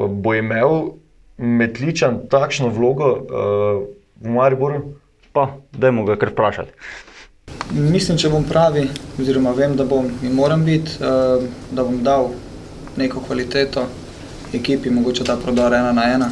bo 0.09 0.33
imel 0.33 0.97
Metličan 1.37 2.23
takšno 2.31 2.71
vlogo 2.73 3.07
uh, 3.13 3.83
v 4.17 4.29
Mariboru? 4.33 4.79
Pa, 5.29 5.61
dajmo 5.69 6.01
ga 6.07 6.15
kar 6.17 6.31
vprašati. 6.33 6.73
Mislim, 7.77 8.17
če 8.17 8.31
bom 8.33 8.41
pravi, 8.41 8.87
oziroma 9.21 9.53
vem, 9.53 9.75
da 9.77 9.85
bom 9.85 10.09
in 10.25 10.33
moram 10.33 10.65
biti, 10.65 10.97
uh, 10.97 11.45
da 11.69 11.85
bom 11.85 12.01
dal 12.01 12.31
neko 12.97 13.21
kvaliteto 13.21 13.85
ekipi, 14.57 14.89
mogoče 14.89 15.27
ta 15.29 15.37
prodor 15.37 15.77
ena 15.77 15.93
na 15.93 16.09
ena. 16.15 16.31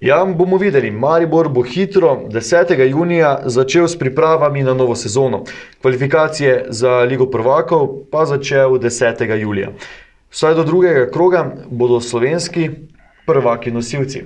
Ja, 0.00 0.24
bomo 0.24 0.56
videli. 0.56 0.90
Maribor 0.90 1.48
bo 1.48 1.62
hitro 1.62 2.20
10. 2.30 2.88
junija 2.88 3.40
začel 3.44 3.88
s 3.88 3.98
pripravami 3.98 4.62
na 4.62 4.74
novo 4.74 4.94
sezono. 4.94 5.44
Kvalifikacije 5.82 6.66
za 6.68 7.00
Ligo 7.02 7.26
prvakov 7.26 7.88
pa 8.10 8.24
začel 8.26 8.70
10. 8.70 9.34
julija. 9.40 9.72
Vsaj 10.30 10.54
do 10.54 10.64
drugega 10.64 11.10
kroga 11.10 11.54
bodo 11.70 12.00
slovenski 12.00 12.70
prvaki 13.26 13.70
nosilci. 13.70 14.22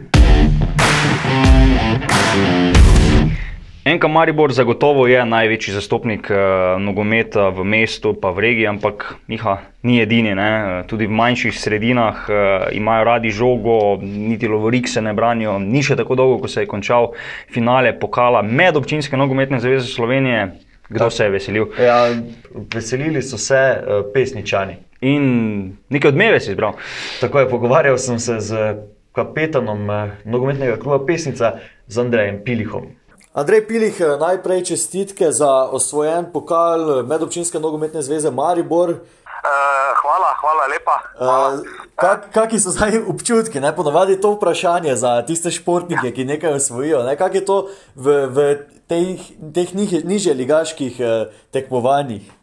Enka 3.84 4.08
Maribor 4.08 4.52
zagotovo 4.52 5.08
je 5.10 5.24
največji 5.26 5.72
zastopnik 5.74 6.28
uh, 6.30 6.36
nogometa 6.78 7.48
v 7.50 7.64
mestu, 7.66 8.12
pa 8.14 8.30
v 8.30 8.38
regiji, 8.44 8.66
ampak 8.70 9.16
Miha 9.26 9.56
ni 9.82 9.98
edini. 9.98 10.36
Ne? 10.38 10.84
Tudi 10.86 11.08
v 11.10 11.16
manjših 11.18 11.58
sredinah 11.58 12.20
uh, 12.30 12.36
imajo 12.70 13.04
radi 13.04 13.32
žogo, 13.34 13.98
niti 14.02 14.46
lovorik 14.46 14.86
se 14.88 15.02
ne 15.02 15.10
branijo. 15.12 15.56
Ni 15.58 15.82
še 15.82 15.98
tako 15.98 16.14
dolgo, 16.14 16.38
ko 16.44 16.52
se 16.52 16.62
je 16.62 16.70
končal 16.70 17.10
finale 17.50 17.90
pokala 17.98 18.44
med 18.46 18.78
občinske 18.78 19.18
nogometne 19.18 19.58
zveze 19.58 19.90
Slovenije. 19.90 20.46
Kdo 20.86 21.10
se 21.10 21.26
je 21.26 21.34
veselil? 21.34 21.74
Ja, 21.82 22.06
veselili 22.54 23.18
so 23.22 23.34
se 23.34 23.58
uh, 23.58 24.06
pesničani. 24.14 24.78
In 25.10 25.26
nekaj 25.90 26.14
odmeve 26.14 26.38
si 26.38 26.54
izbral. 26.54 26.78
Tako 27.18 27.42
je, 27.42 27.50
pogovarjal 27.50 27.98
sem 27.98 28.22
se 28.22 28.38
z 28.38 28.64
kapetanom 29.10 29.88
uh, 29.90 30.18
nogometnega 30.22 30.78
kluba 30.78 31.02
Pesnica, 31.02 31.56
z 31.90 31.98
Andrejem 31.98 32.44
Pilihom. 32.44 32.92
Andrej 33.32 33.64
Pilih, 33.66 34.00
eh, 34.00 34.16
najprej 34.20 34.64
čestitke 34.64 35.32
za 35.32 35.64
osvojen 35.64 36.26
pokal 36.32 37.02
Medobčinske 37.08 37.60
nogometne 37.60 38.02
zveze 38.02 38.30
Maribor. 38.30 38.90
Uh, 38.90 38.98
hvala, 40.02 40.36
hvala 40.40 40.66
lepa. 40.68 40.96
Hvala. 41.18 41.54
Uh, 41.54 41.60
kak, 41.96 42.28
kaki 42.32 42.60
so 42.60 42.70
zdaj 42.70 43.00
občutki? 43.08 43.60
Ne? 43.60 43.72
Ponavadi 43.76 44.12
je 44.12 44.20
to 44.20 44.34
vprašanje 44.36 44.96
za 44.96 45.22
tiste 45.26 45.50
športnike, 45.50 46.12
ki 46.12 46.24
nekaj 46.24 46.60
osvojijo. 46.60 47.02
Ne? 47.02 47.16
Kako 47.16 47.36
je 47.36 47.44
to 47.44 47.56
v, 47.96 48.26
v 48.28 48.36
teh, 48.86 49.24
teh 49.54 49.74
nižje 50.04 50.34
ligaških 50.34 51.00
uh, 51.00 51.32
tekmovanjih? 51.50 52.41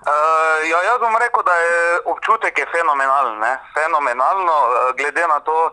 Uh, 0.00 0.58
ja, 0.72 0.78
jaz 0.88 0.98
bom 1.00 1.16
rekel, 1.20 1.42
da 1.44 1.54
je 1.64 2.00
občutek 2.12 2.58
je 2.58 2.66
fenomenalen. 2.72 3.36
Ne? 3.38 3.52
Fenomenalno, 3.76 4.56
uh, 4.64 4.96
glede 4.96 5.24
na 5.28 5.40
to, 5.48 5.58
uh, 5.68 5.72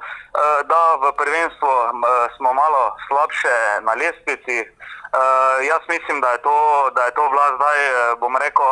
da 0.71 0.81
v 1.03 1.15
prvenstvu 1.21 1.71
uh, 1.71 1.91
smo 2.35 2.49
malo 2.53 2.81
slabše 3.07 3.55
na 3.87 3.93
lestvici. 4.01 4.57
Uh, 4.67 5.63
jaz 5.69 5.81
mislim, 5.87 6.21
da 6.21 6.29
je 6.35 6.41
to, 6.47 6.57
da 6.95 7.01
je 7.07 7.13
to 7.17 7.23
vlast 7.33 7.55
zdaj, 7.55 7.79
bom 8.19 8.35
rekel, 8.35 8.71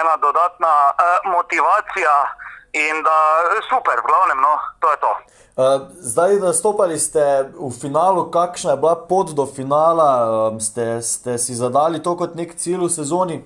ena 0.00 0.14
dodatna 0.16 0.74
uh, 0.92 1.32
motivacija 1.32 2.14
in 2.72 3.02
da 3.02 3.18
super, 3.72 3.96
v 4.04 4.06
glavnem, 4.06 4.40
no, 4.40 4.54
to 4.80 4.90
je 4.90 4.98
to. 5.06 5.12
Zdaj, 6.12 6.36
nastopali 6.44 6.98
ste 6.98 7.50
v 7.56 7.72
finalu, 7.80 8.30
kakšna 8.30 8.76
je 8.76 8.76
bila 8.76 8.94
pot 9.08 9.32
do 9.32 9.46
finala, 9.46 10.10
ste, 10.60 11.02
ste 11.02 11.38
si 11.38 11.56
zadali 11.56 12.02
to 12.02 12.16
kot 12.16 12.36
nek 12.36 12.54
cilj 12.54 12.84
v 12.84 12.92
sezoni? 12.92 13.38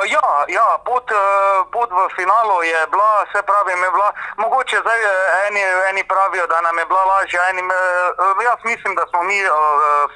Uh, 0.00 0.06
ja, 0.16 0.28
ja 0.48 0.68
pot, 0.88 1.04
uh, 1.12 1.68
pot 1.68 1.90
v 1.92 2.00
finalu 2.16 2.56
je 2.64 2.80
bila, 2.92 3.10
se 3.32 3.40
pravi, 3.50 3.72
bila, 3.76 4.08
mogoče 4.36 4.76
zdaj 4.80 5.00
eh, 5.04 5.12
eni, 5.46 5.62
eni 5.90 6.02
pravijo, 6.12 6.46
da 6.52 6.60
nam 6.60 6.78
je 6.78 6.86
bila 6.90 7.04
lažja. 7.04 7.42
Uh, 7.52 8.40
jaz 8.48 8.60
mislim, 8.64 8.92
da 8.98 9.04
smo 9.10 9.20
mi 9.28 9.38
uh, 9.44 9.52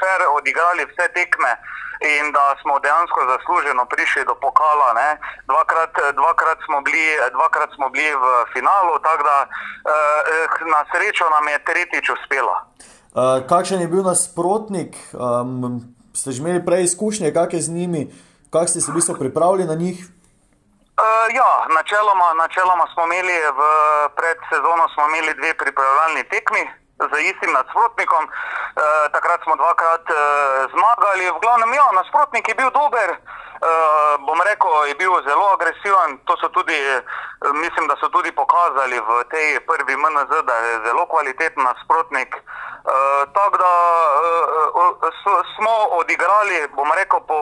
fair 0.00 0.20
odigrali 0.38 0.88
vse 0.90 1.06
tekme 1.18 1.52
in 2.00 2.32
da 2.36 2.56
smo 2.60 2.78
dejansko 2.84 3.20
zasluženo 3.32 3.84
prišli 3.92 4.22
do 4.24 4.34
pokala. 4.44 4.88
Dvakrat, 5.50 5.94
dvakrat, 6.20 6.58
smo 6.66 6.80
bili, 6.80 7.06
dvakrat 7.36 7.70
smo 7.76 7.86
bili 7.94 8.14
v 8.24 8.26
finalu, 8.54 8.92
tako 9.06 9.22
da 9.30 9.36
uh, 9.44 9.52
na 10.74 10.80
srečo 10.90 11.24
nam 11.34 11.44
je 11.52 11.64
tretjič 11.68 12.06
uspelo. 12.16 12.54
Uh, 12.56 13.44
kakšen 13.52 13.80
je 13.80 13.88
bil 13.92 14.02
nasprotnik? 14.02 14.96
Um, 15.12 15.80
ste 16.14 16.32
že 16.32 16.40
imeli 16.40 16.64
prej 16.64 16.88
izkušnje, 16.88 17.34
kakšne 17.34 17.60
z 17.60 17.68
njimi, 17.68 18.02
kako 18.54 18.66
ste 18.70 18.80
se 18.80 18.90
v 18.90 18.94
bistvu 18.94 19.14
pripravili 19.22 19.64
na 19.72 19.76
njih? 19.82 19.98
Uh, 20.04 21.26
ja, 21.40 21.52
načeloma, 21.78 22.28
načeloma 22.42 22.86
smo 22.92 23.02
imeli 23.08 23.36
v 23.58 23.60
predsezono 24.18 24.84
smo 24.94 25.02
imeli 25.10 25.32
dve 25.40 25.50
pripravljalni 25.62 26.22
tekmi 26.32 26.62
z 27.10 27.12
istim 27.30 27.50
nasprotnikom. 27.58 28.22
Uh, 28.24 28.32
takrat 29.14 29.40
smo 29.44 29.54
dvakrat 29.62 30.04
uh, 30.10 30.18
zmagali. 30.74 31.24
V 31.34 31.38
glavnem, 31.44 31.70
ja, 31.80 31.86
nasprotnik 32.00 32.44
je 32.48 32.58
bil 32.60 32.70
dober. 32.80 33.08
Uh, 33.10 33.44
bom 34.26 34.38
rekel, 34.50 34.72
je 34.90 34.94
bil 35.02 35.12
zelo 35.28 35.46
agresiven. 35.56 36.10
To 36.26 36.32
so 36.40 36.48
tudi, 36.56 36.78
uh, 36.90 37.00
mislim, 37.64 37.84
da 37.90 37.94
so 38.00 38.08
tudi 38.16 38.30
pokazali 38.40 38.96
v 39.08 39.10
tej 39.32 39.48
prvi 39.68 39.94
MNZ, 40.04 40.32
da 40.50 40.56
je 40.66 40.72
zelo 40.86 41.04
kvaliteten 41.12 41.62
nasprotnik. 41.68 42.30
Uh, 42.36 43.24
tako 43.36 43.56
da 43.64 43.72
smo 45.54 45.74
odigrali, 46.00 46.56
bom 46.76 46.90
rekel, 47.00 47.20
po, 47.30 47.40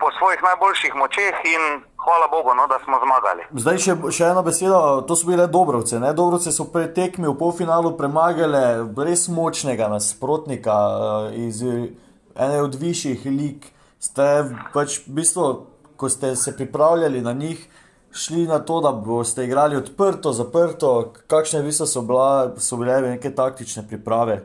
po 0.00 0.06
svojih 0.18 0.40
najboljših 0.42 0.94
močeh 0.94 1.34
in 1.54 1.62
hvala 2.04 2.26
Bogu, 2.30 2.54
no, 2.54 2.66
da 2.66 2.78
smo 2.84 2.98
zmagali. 3.04 3.42
Zdaj 3.62 3.78
še, 3.78 3.94
še 4.16 4.24
ena 4.32 4.42
beseda, 4.42 4.78
to 5.06 5.16
so 5.16 5.28
bile 5.28 5.46
Dobrovce. 5.46 6.00
Ne? 6.02 6.12
Dobrovce 6.16 6.52
so 6.54 6.66
pred 6.72 6.94
tekmi 6.96 7.28
v 7.30 7.36
polfinalu 7.38 7.94
premagali 7.98 8.62
res 9.06 9.28
močnega 9.30 9.88
nasprotnika 9.92 10.74
iz 11.38 11.62
ene 11.62 12.62
od 12.62 12.74
višjih 12.74 13.22
lig. 13.30 13.70
Ste 14.02 14.26
pač 14.74 14.98
v 15.06 15.14
bistvu, 15.20 15.48
ko 15.96 16.08
ste 16.10 16.34
se 16.36 16.56
pripravljali 16.56 17.20
na 17.22 17.32
njih, 17.32 17.60
šli 18.12 18.46
na 18.50 18.58
to, 18.58 18.80
da 18.82 18.90
boste 18.92 19.44
igrali 19.44 19.76
odprto, 19.76 20.32
zaprto, 20.32 21.12
kakšne 21.30 21.62
so, 21.72 22.02
bila, 22.02 22.54
so 22.58 22.76
bile 22.76 23.00
neke 23.00 23.30
taktične 23.30 23.86
priprave? 23.88 24.42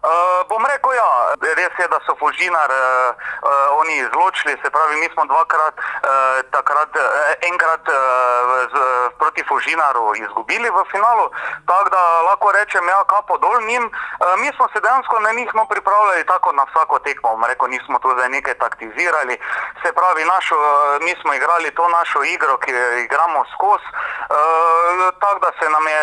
Uh, 0.00 0.48
bom 0.48 0.64
rekel, 0.64 0.94
ja, 0.96 1.36
res 1.36 1.74
je, 1.76 1.86
da 1.92 1.98
so 2.08 2.14
Fužinar 2.16 2.72
uh, 2.72 3.12
uh, 3.44 3.50
oni 3.84 4.00
izločili, 4.00 4.56
se 4.64 4.70
pravi, 4.72 4.96
mi 4.96 5.08
smo 5.12 5.26
dvakrat, 5.28 5.76
uh, 5.76 6.40
takrat, 6.50 6.88
uh, 6.96 7.36
enkrat 7.44 7.84
uh, 7.84 8.64
z, 8.72 8.80
proti 9.20 9.44
Fužinaru 9.44 10.16
izgubili 10.16 10.72
v 10.72 10.84
finalu, 10.88 11.28
tako 11.68 11.92
da 11.92 12.00
lahko 12.32 12.48
rečem, 12.52 12.88
ja, 12.88 13.04
kapo 13.04 13.36
dol 13.44 13.60
njim. 13.68 13.84
Uh, 13.92 14.40
mi 14.40 14.48
smo 14.56 14.68
se 14.72 14.80
dejansko 14.80 15.20
na 15.20 15.32
njih 15.36 15.52
no, 15.54 15.68
pripravljali 15.68 16.24
tako 16.24 16.52
na 16.52 16.64
vsako 16.72 16.98
tekmo, 17.04 17.36
bom 17.36 17.44
rekel, 17.44 17.68
nismo 17.68 17.98
tu 17.98 18.08
zdaj 18.16 18.28
nekaj 18.28 18.54
taktizirali, 18.54 19.36
se 19.84 19.92
pravi, 19.92 20.24
našo, 20.24 20.56
uh, 20.56 20.96
mi 21.04 21.12
smo 21.20 21.34
igrali 21.34 21.74
to 21.76 21.88
našo 21.88 22.24
igro, 22.24 22.56
ki 22.56 22.72
igramo 23.04 23.44
skozi, 23.52 23.88
uh, 23.92 25.12
tako 25.20 25.38
da 25.44 25.50
se 25.60 25.68
nam 25.68 25.84
je, 25.88 26.00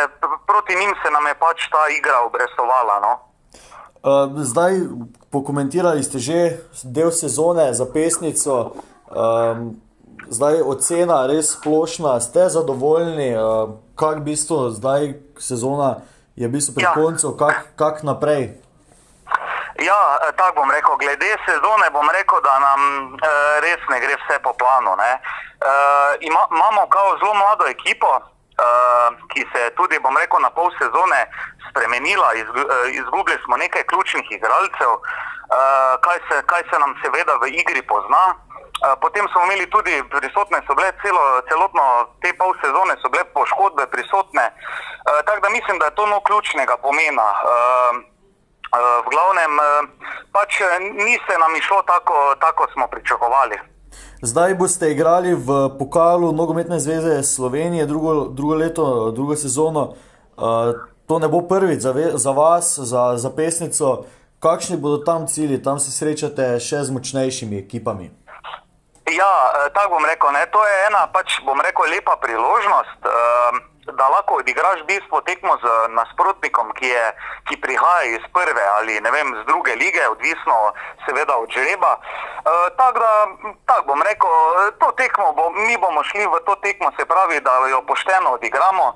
proti 0.48 0.76
njim 0.76 0.94
se 1.02 1.10
nam 1.12 1.28
je 1.28 1.34
pač 1.34 1.66
ta 1.74 1.90
igra 1.90 2.20
obrestovala. 2.30 3.00
No. 3.00 3.27
Uh, 4.08 4.32
zdaj, 4.40 4.88
pokomentirali 5.32 6.00
ste 6.00 6.20
že 6.20 6.64
del 6.88 7.12
sezone 7.12 7.76
za 7.76 7.84
pesnico, 7.84 8.80
um, 9.12 9.76
zdaj 10.32 10.64
ocena 10.64 11.28
res 11.28 11.60
splošna, 11.60 12.16
ste 12.24 12.48
zadovoljni, 12.48 13.36
uh, 13.36 13.76
kako 14.00 14.24
v 14.24 14.24
bistvu 14.24 14.72
zdaj 14.72 15.20
sezona 15.36 16.08
je 16.40 16.48
v 16.48 16.52
bistvu 16.56 16.80
pri 16.80 16.88
ja. 16.88 16.94
koncu, 16.96 17.36
kako 17.36 17.68
kak 17.76 18.08
naprej? 18.08 18.56
Ja, 19.84 20.00
tako 20.40 20.62
bom 20.64 20.72
rekel, 20.72 20.96
glede 20.98 21.36
sezone 21.46 21.92
bom 21.92 22.08
rekel, 22.10 22.40
da 22.42 22.56
nam 22.60 22.82
e, 23.14 23.30
res 23.62 23.82
ne 23.90 24.00
gre 24.02 24.16
vse 24.18 24.40
po 24.42 24.54
planu. 24.58 24.98
E, 24.98 25.12
ima, 26.26 26.42
imamo 26.50 26.88
kao 26.90 27.18
zelo 27.20 27.34
mlado 27.34 27.66
ekipo, 27.70 28.10
ki 29.34 29.46
se 29.54 29.60
je 29.60 29.76
tudi, 29.76 30.00
bom 30.00 30.18
rekel, 30.18 30.40
na 30.42 30.50
pol 30.50 30.72
sezone 30.82 31.28
spremenila, 31.70 32.34
eh, 32.34 32.44
izgubili 32.92 33.38
smo 33.46 33.58
nekaj 33.58 33.84
ključnih 33.84 34.32
igralcev, 34.32 34.92
eh, 34.98 35.94
kaj 36.06 36.18
se, 36.28 36.36
kaj 36.46 36.64
se 36.70 36.80
nam 36.80 36.96
seveda 37.04 37.34
v 37.42 37.48
igri 37.48 37.82
pozna. 37.82 38.26
Eh, 38.34 38.96
potem 39.02 39.28
smo 39.32 39.44
imeli 39.44 39.70
tudi 39.70 40.04
prisotne, 40.10 40.62
so 40.68 40.76
bile 40.76 40.92
celo, 41.02 41.42
celotno 41.50 42.08
te 42.22 42.34
pol 42.34 42.54
sezone, 42.64 42.94
so 43.02 43.10
bile 43.10 43.24
poškodbe 43.34 43.88
prisotne. 43.88 44.52
Tako 45.26 45.40
da 45.40 45.50
mislim, 45.50 45.80
da 45.80 45.86
je 45.86 45.96
to 45.96 46.06
no 46.06 46.20
ključnega 46.20 46.78
pomena. 46.78 47.28
V 49.06 49.10
glavnem, 49.10 49.60
pač 50.34 50.60
ni 50.80 51.20
se 51.28 51.38
nam 51.40 51.56
išlo 51.56 51.82
tako, 51.82 52.36
tako 52.36 52.68
smo 52.74 52.88
pričakovali. 52.88 53.77
Zdaj 54.22 54.56
boste 54.56 54.92
igrali 54.92 55.36
v 55.36 55.70
pokalu 55.80 56.32
Nogometne 56.32 56.80
zveze 56.80 57.24
Slovenije, 57.24 57.86
drugo, 57.86 58.28
drugo 58.34 58.56
leto, 58.56 59.12
drugo 59.12 59.36
sezono 59.36 59.94
to 61.08 61.20
ne 61.20 61.28
bo 61.28 61.42
prvič 61.42 61.80
za, 61.82 61.94
za 62.14 62.32
vas, 62.32 62.80
za, 62.80 63.18
za 63.18 63.30
pesnico. 63.30 64.06
Kakšni 64.40 64.78
bodo 64.78 64.98
tam 64.98 65.28
cilji, 65.28 65.64
tam 65.64 65.80
se 65.80 65.92
srečate 65.92 66.60
še 66.60 66.84
z 66.84 66.94
močnejšimi 66.94 67.58
ekipami? 67.64 68.12
Ja, 69.08 69.34
eh, 69.66 69.70
tako 69.74 69.98
bom 69.98 70.06
rekel. 70.06 70.30
Ne? 70.36 70.46
To 70.52 70.62
je 70.62 70.76
ena, 70.92 71.08
pač 71.10 71.40
bom 71.48 71.58
rekel, 71.64 71.90
lepa 71.90 72.20
priložnost. 72.22 73.02
Uh, 73.08 73.58
da 73.92 74.08
lahko 74.08 74.36
odigraš 74.36 74.84
bistvo 74.88 75.22
tekmo 75.22 75.58
z 75.62 75.66
nasprotnikom, 75.90 76.72
ki, 76.74 76.88
je, 76.88 77.06
ki 77.48 77.62
prihaja 77.62 78.04
iz 78.04 78.26
prve 78.34 78.66
ali 78.78 79.00
vem, 79.00 79.36
z 79.42 79.46
druge 79.46 79.76
lige, 79.76 80.10
odvisno 80.10 80.74
seveda 81.06 81.38
od 81.38 81.50
žreba. 81.50 81.98
E, 81.98 82.70
Tako 82.78 83.00
da, 83.00 83.28
tak 83.66 83.86
bom 83.88 84.02
rekel, 84.02 84.30
to 84.80 84.92
tekmo, 84.98 85.34
bo, 85.34 85.50
mi 85.50 85.78
bomo 85.78 86.04
šli 86.04 86.28
v 86.28 86.40
to 86.46 86.56
tekmo, 86.56 86.92
se 87.00 87.06
pravi, 87.06 87.40
da 87.42 87.68
jo 87.68 87.82
pošteno 87.88 88.32
odigramo, 88.38 88.94
e, 88.94 88.96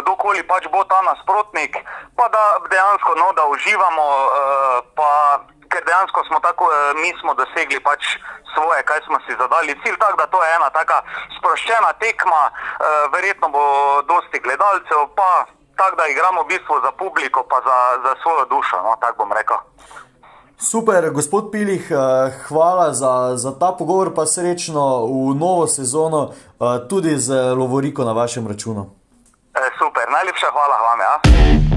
kdorkoli 0.00 0.42
pač 0.42 0.68
bo 0.72 0.84
ta 0.84 1.00
nasprotnik, 1.02 1.76
pa 2.16 2.28
da 2.28 2.58
dejansko 2.70 3.14
no, 3.14 3.32
da 3.32 3.44
uživamo. 3.44 4.04
E, 4.04 5.57
ker 5.72 5.82
dejansko 5.88 6.24
smo 6.28 6.38
tako, 6.40 6.64
eh, 6.70 6.76
mi 7.02 7.10
smo 7.20 7.34
dosegli 7.40 7.80
pač 7.88 8.02
svoje, 8.54 8.80
kaj 8.90 9.00
smo 9.06 9.16
si 9.24 9.32
zadali 9.42 9.80
cilj, 9.82 9.96
tako 10.02 10.16
da 10.22 10.26
to 10.26 10.38
je 10.44 10.54
ena 10.58 10.70
taka 10.70 10.98
sproščena 11.36 11.92
tekma, 12.04 12.42
eh, 12.50 12.52
verjetno 13.14 13.48
bo 13.48 13.64
dosti 14.10 14.38
gledalcev, 14.44 15.00
pa 15.18 15.30
tako 15.78 15.96
da 15.96 16.04
igramo 16.06 16.42
v 16.42 16.50
bistvu 16.52 16.74
za 16.86 16.92
publiko, 16.92 17.46
pa 17.50 17.58
za, 17.68 17.78
za 18.04 18.12
svojo 18.22 18.44
dušo, 18.52 18.76
no, 18.86 18.96
tako 19.00 19.16
bom 19.24 19.32
rekel. 19.32 19.56
Super, 20.70 21.10
gospod 21.10 21.52
Pilih, 21.52 21.90
eh, 21.90 21.96
hvala 22.48 22.92
za, 22.92 23.36
za 23.36 23.52
ta 23.60 23.70
pogovor, 23.78 24.14
pa 24.16 24.26
srečno 24.26 25.06
v 25.06 25.38
novo 25.38 25.66
sezono, 25.66 26.32
tudi 26.90 27.14
z 27.16 27.54
Lovoriko 27.54 28.04
na 28.04 28.12
vašem 28.12 28.48
računu. 28.48 28.90
Super, 29.78 30.06
najlepša 30.10 30.46
hvala 30.50 30.76
vam. 30.86 31.00
Ja. 31.00 31.67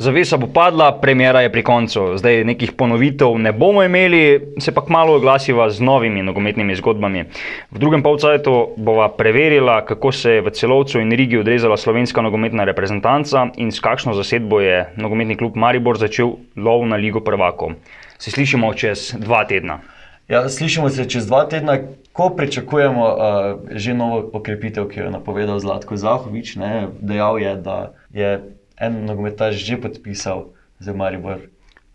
Zavesa 0.00 0.36
bo 0.40 0.46
padla, 0.46 0.94
premjera 1.00 1.40
je 1.40 1.52
pri 1.52 1.62
koncu. 1.62 2.16
Zdaj 2.16 2.44
nekih 2.48 2.72
ponovitev 2.72 3.34
ne 3.38 3.52
bomo 3.52 3.82
imeli, 3.84 4.54
se 4.58 4.72
pa 4.72 4.80
kmalo 4.84 5.16
oglasiva 5.16 5.66
z 5.70 5.80
novimi 5.80 6.22
nogometnimi 6.22 6.76
zgodbami. 6.76 7.24
V 7.70 7.78
drugem 7.78 8.02
polcajtu 8.02 8.54
bova 8.76 9.10
preverila, 9.12 9.84
kako 9.84 10.12
se 10.12 10.30
je 10.30 10.40
v 10.40 10.50
celovcu 10.56 11.02
in 11.04 11.12
Rigi 11.12 11.36
odrezala 11.36 11.76
slovenska 11.76 12.22
nogometna 12.24 12.64
reprezentanca 12.64 13.50
in 13.56 13.68
s 13.72 13.80
kakšno 13.80 14.14
zasedbo 14.16 14.60
je 14.60 14.86
nogometni 14.96 15.36
klub 15.36 15.56
Maribor 15.56 15.98
začel 16.00 16.32
lov 16.56 16.86
na 16.88 16.96
Ligo 16.96 17.20
prvako. 17.20 17.74
Se 18.18 18.30
slišimo 18.30 18.72
čez 18.74 19.12
dva 19.18 19.44
tedna. 19.44 19.82
Ja, 20.28 20.48
slišimo 20.48 20.88
se 20.88 21.04
čez 21.04 21.26
dva 21.26 21.44
tedna, 21.44 21.76
ko 22.12 22.30
pričakujemo 22.30 23.04
uh, 23.04 23.76
že 23.76 23.92
novo 23.94 24.30
okrepitev, 24.32 24.88
ki 24.88 25.00
jo 25.00 25.04
je 25.04 25.12
napovedal 25.12 25.60
Zlatko 25.60 25.96
Zahovič. 25.96 26.56
Ne, 26.56 26.88
dejal 27.00 27.38
je, 27.38 27.54
da 27.56 27.92
je 28.14 28.59
en 28.80 29.04
nogometaš 29.04 29.54
že 29.54 29.80
podpisal 29.80 30.44
za 30.78 30.92
Maribor. 30.92 31.38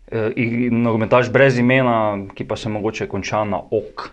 E, 0.06 0.30
nogometaš 0.70 1.30
brez 1.32 1.58
imena, 1.58 2.26
ki 2.34 2.46
pa 2.46 2.56
se 2.56 2.68
mogoče 2.68 3.08
konča 3.08 3.44
na 3.44 3.58
ok. 3.58 4.10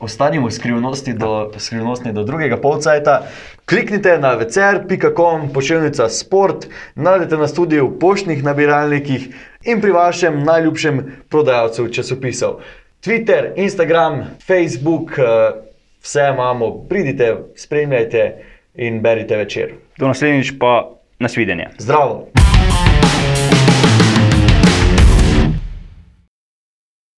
Ostanimo 0.00 0.50
skrivnosti 0.50 1.12
do, 1.12 1.52
skrivnosti 1.58 2.12
do 2.12 2.24
drugega 2.24 2.56
polcajta. 2.56 3.22
Kliknite 3.68 4.18
na 4.18 4.34
vcr.com, 4.34 5.52
pošiljnica 5.54 6.08
sport, 6.08 6.66
najdete 6.94 7.36
nas 7.36 7.54
tudi 7.54 7.80
v 7.80 7.90
poštnih 8.00 8.44
nabiralnikih 8.44 9.28
in 9.64 9.80
pri 9.80 9.92
vašem 9.92 10.42
najljubšem 10.44 11.02
prodajalcu 11.28 11.88
časopisov. 11.88 12.60
Twitter, 13.00 13.52
Instagram, 13.56 14.24
Facebook, 14.46 15.18
e, 15.18 15.24
vse 16.02 16.30
imamo, 16.32 16.72
pridite, 16.88 17.36
spremljajte 17.56 18.32
in 18.74 19.00
berite 19.00 19.36
večer. 19.36 19.74
Do 19.98 20.08
naslednjič 20.08 20.58
pa 20.58 20.99
Nasvidenja. 21.20 21.70
Zdravo. 21.78 22.28